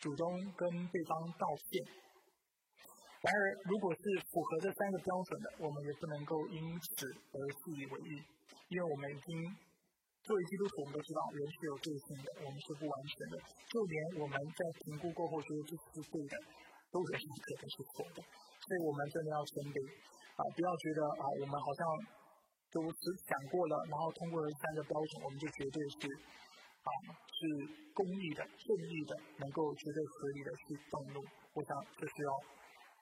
[0.00, 1.84] 主动跟对方道歉。
[3.22, 3.40] 然而，
[3.70, 8.20] 如果是符合这三个标准的，我们也不能够因此而自以为意，
[8.68, 9.56] 因为我们已经。
[10.22, 13.34] 作为基督徒，我们都知道人是有罪性的，我们是不完全的。
[13.66, 16.38] 就连我们在评估过后觉得这是对的，
[16.94, 17.18] 都可能
[17.66, 18.22] 是错的。
[18.22, 19.82] 所以，我们真的要谦卑
[20.38, 20.46] 啊！
[20.54, 21.82] 不要觉得啊，我们好像
[22.72, 26.08] 都只想过了，然后通过了三个标准，我们就绝对是
[26.82, 26.90] 啊，
[27.28, 27.38] 是
[27.92, 31.20] 公义的、正义的，能够绝对合理的去动怒。
[31.52, 32.30] 我想这是要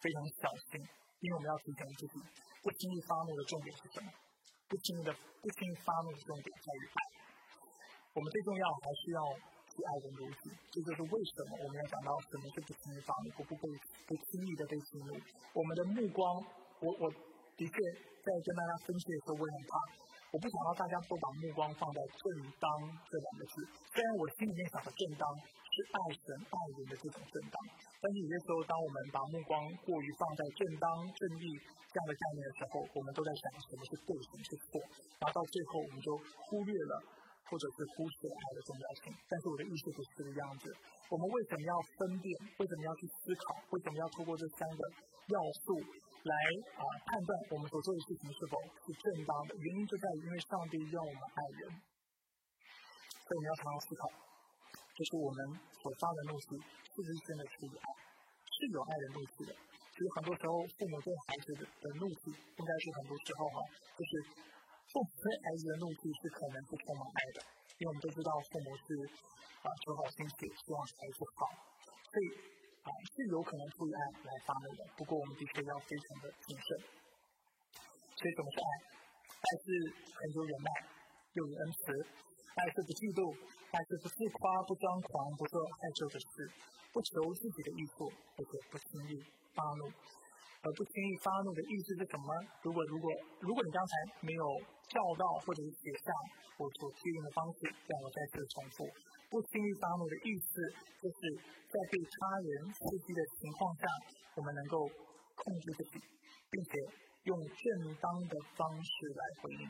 [0.03, 0.83] 非常小心，
[1.23, 2.15] 因为我们要提醒自己，
[2.61, 4.11] 不轻易发怒的重点是什么？
[4.67, 6.99] 不轻易的、不轻易发怒的重点在于爱。
[8.15, 9.23] 我们最重要还是要
[9.71, 13.71] 去爱人如己，这就是为什么我们要讲到什么是不轻易发怒，不不被
[14.07, 15.15] 不轻易的被激怒。
[15.55, 16.43] 我们的目光，
[16.83, 17.07] 我我
[17.61, 17.77] 的确
[18.25, 19.73] 在跟大家分析的时候，我也很怕，
[20.33, 22.25] 我不想让大家都把目光放在正
[22.57, 22.65] 当
[23.05, 23.61] 这两个字。
[23.93, 27.57] 虽然我心里面想的正当是爱神爱人的这种正当，
[28.01, 31.53] 但是有些时候，当我们把目光过于放在正当正义
[31.93, 34.81] 这样的概念的时候，我们都在想什么是对，什么是错，
[35.21, 36.17] 然后到最后我们就
[36.49, 37.20] 忽略了。
[37.51, 40.71] 或者是忽视了爱的重要性，但是我的意思不是这个样子。
[41.11, 42.31] 我们为什么要分辨？
[42.63, 43.59] 为什么要去思考？
[43.75, 44.81] 为什么要通过这三个
[45.35, 45.75] 要素
[46.23, 46.35] 来
[46.79, 48.55] 啊判断我们所做的事情是否
[48.87, 49.59] 是正当的？
[49.59, 51.67] 原因就在于，因为上帝要我们爱人，
[53.27, 54.07] 所以我们要常常思考，
[54.95, 55.39] 就是我们
[55.83, 57.87] 所发的怒气是不是真的出于爱？
[58.47, 59.51] 是有爱的怒气的。
[59.91, 63.59] 其实很多时候，父母对孩子的的怒气，应该是很多时候哈，
[63.99, 64.47] 就是。
[64.91, 67.39] 父母对孩子的怒气是可能是充满爱的，
[67.79, 68.87] 因为我们都知道父母是
[69.63, 71.47] 啊求好心切，希望孩子好，
[72.11, 72.27] 所以
[72.83, 74.83] 啊是有可能出于爱来发怒的。
[74.99, 76.69] 不过我们的确要非常的谨慎。
[78.19, 78.71] 所以什么是爱？
[79.31, 79.67] 爱是
[80.13, 80.69] 很有忍耐，
[81.39, 81.95] 又有恩慈；
[82.59, 83.31] 爱是不嫉妒，
[83.71, 86.51] 爱是不自夸、不张狂、不做害羞的事，
[86.93, 89.23] 不求自己的益处，而且不轻易
[89.55, 89.87] 发怒。
[90.63, 92.29] 而不轻易发怒的意思是什么？
[92.61, 93.09] 如果如果
[93.41, 94.45] 如果你刚才没有
[94.93, 96.13] 照到或者是写下
[96.61, 98.85] 我所确定的方式，让我再次重复。
[99.33, 100.61] 不轻易发怒的意思
[101.01, 101.19] 就是
[101.71, 103.89] 在对他人刺激的情况下，
[104.37, 105.97] 我们能够控制自己，
[106.51, 106.71] 并且
[107.25, 109.65] 用正当的方式来回应。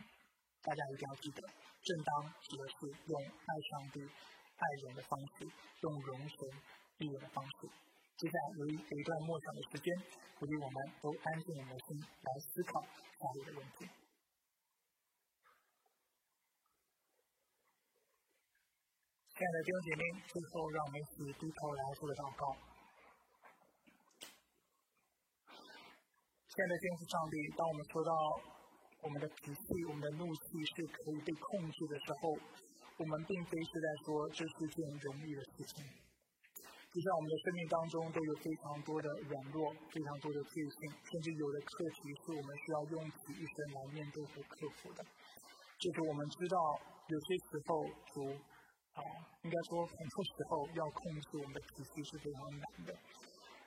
[0.65, 1.41] 大家一定要记得，
[1.87, 2.11] 正当
[2.43, 2.75] 指的是
[3.07, 5.47] 用爱上帝、爱人的方式，
[5.83, 6.37] 用容神
[6.99, 7.69] 益人的方式。
[8.21, 9.89] 接下来由于有一段默想的时间。
[10.37, 13.89] 鼓励我们都安静的心来思考下列的问题。
[19.33, 22.57] 亲爱的弟兄姐妹，最后让我们一起低头来做个祷告。
[26.49, 28.13] 亲爱的天父上帝，当我们说到
[29.01, 30.41] 我们的脾气、我们的怒气
[30.77, 32.37] 是可以被控制的时候，
[32.97, 36.10] 我们并非是在说这是件容易的事情。
[36.91, 45.05] 就像我们的生命当中都有非常多的软弱，非常多的罪性，甚至有的课题是我们需要用起一生来面对和克服的。
[45.79, 46.59] 就是我们知道
[47.07, 48.27] 有些时候主
[48.99, 49.01] 啊，
[49.47, 52.91] 应该说很多时候要控制我们的脾气是非常难的。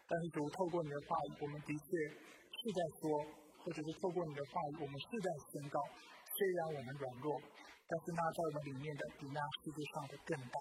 [0.04, 3.24] 但是主透过你的话语，我们的确是在说，
[3.64, 5.80] 或者是透过你的话语，我们是在宣告，
[6.28, 7.40] 虽然我们软弱，
[7.88, 10.60] 但是那在我们里面的比那世界上的更大。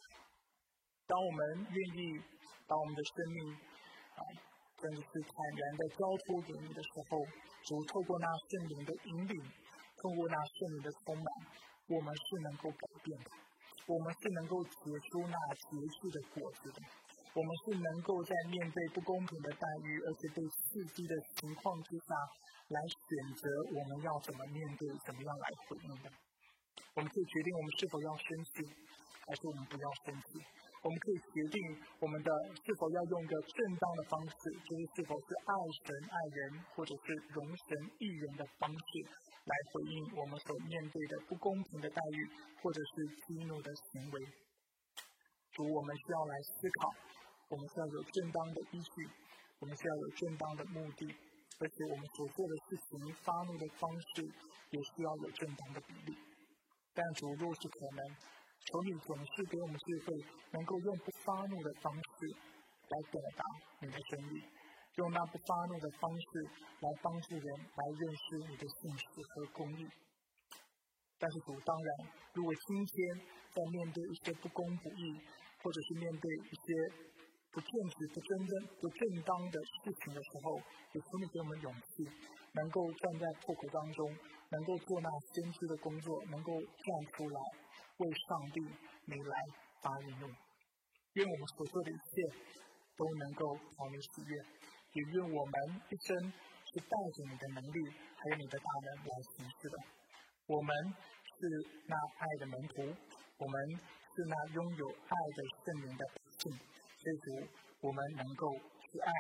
[1.13, 2.17] 当我们愿意
[2.65, 3.53] 把我们的生命
[4.17, 4.25] 啊，
[4.81, 7.21] 真的是坦然的交托给你的时候，
[7.69, 9.37] 主透过那圣灵的引领，
[10.01, 11.29] 透过那圣灵的充满，
[11.93, 13.29] 我们是能够改变的，
[13.85, 16.81] 我们是能够结出那结实的果子的，
[17.37, 22.17] 我们是能够在面对不公平的待遇，而且被刺激的情况之下，
[22.73, 26.09] 来选择我们要怎么面对，怎么样来回应的。
[26.97, 28.65] 我们可以决定我们是否要生气，
[29.29, 30.41] 还是我们不要生气。
[30.83, 31.63] 我们可以决定
[32.03, 32.31] 我们的
[32.67, 34.35] 是否要用一个正当的方式，
[34.67, 35.55] 就是是否是爱
[35.87, 38.91] 神爱人，或者是容神益人的方式，
[39.47, 42.27] 来回应我们所面对的不公平的待遇，
[42.61, 44.27] 或者是激怒的行为。
[45.55, 46.91] 主，我们需要来思考，
[47.47, 49.09] 我们需要有正当的依据，
[49.61, 51.07] 我们需要有正当的目的，
[51.61, 54.27] 而且我们所做的事情发怒的方式
[54.75, 56.19] 也需要有正当的比例。
[56.93, 58.03] 但主，若是可能。
[58.65, 60.15] 求你总是给我们智慧，
[60.53, 62.31] 能够用不发怒的方式
[62.89, 63.43] 来表达
[63.81, 64.43] 你的真理，
[64.97, 66.27] 用那不发怒的方式
[66.81, 69.05] 来帮助人来认识你的信实
[69.35, 69.87] 和公义。
[71.19, 71.91] 但是主，当然，
[72.35, 75.21] 如果今天在面对一些不公不义，
[75.63, 76.67] 或者是面对一些
[77.53, 80.57] 不正直、不真正、不正当的事情的时候，
[80.95, 82.03] 也求你给我们勇气，
[82.55, 84.11] 能够站在破口当中，
[84.51, 87.41] 能够做那先知的工作，能够站出来。
[87.99, 88.61] 为上帝
[89.07, 89.35] 你来
[89.83, 89.91] 发
[90.21, 90.29] 怒，
[91.15, 92.23] 愿我们所做的一切
[92.97, 94.33] 都能够讨你喜悦，
[94.93, 95.55] 也愿我们
[95.91, 96.33] 一生
[96.73, 97.79] 是带着你的能力，
[98.17, 99.77] 还有你的大能来行事的。
[100.47, 100.75] 我们
[101.39, 101.41] 是
[101.87, 102.83] 那爱的门徒，
[103.39, 106.53] 我们是那拥有爱的圣灵的百姓。
[107.03, 107.49] 所以，
[107.81, 109.11] 我们能够去爱，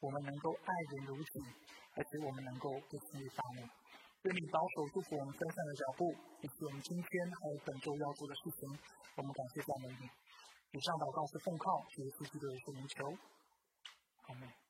[0.00, 1.40] 我们能够爱人如己，
[1.96, 3.66] 而且我们能够不轻易发怒。
[4.26, 6.12] 愿你保守祝福我们分散的脚步，
[6.42, 8.68] 以及我们今天还有本周要做的事情。
[9.14, 10.10] 我们感谢赞美你。
[10.72, 13.06] 以上祷告是奉靠耶稣基督的名求。
[14.26, 14.65] 阿门。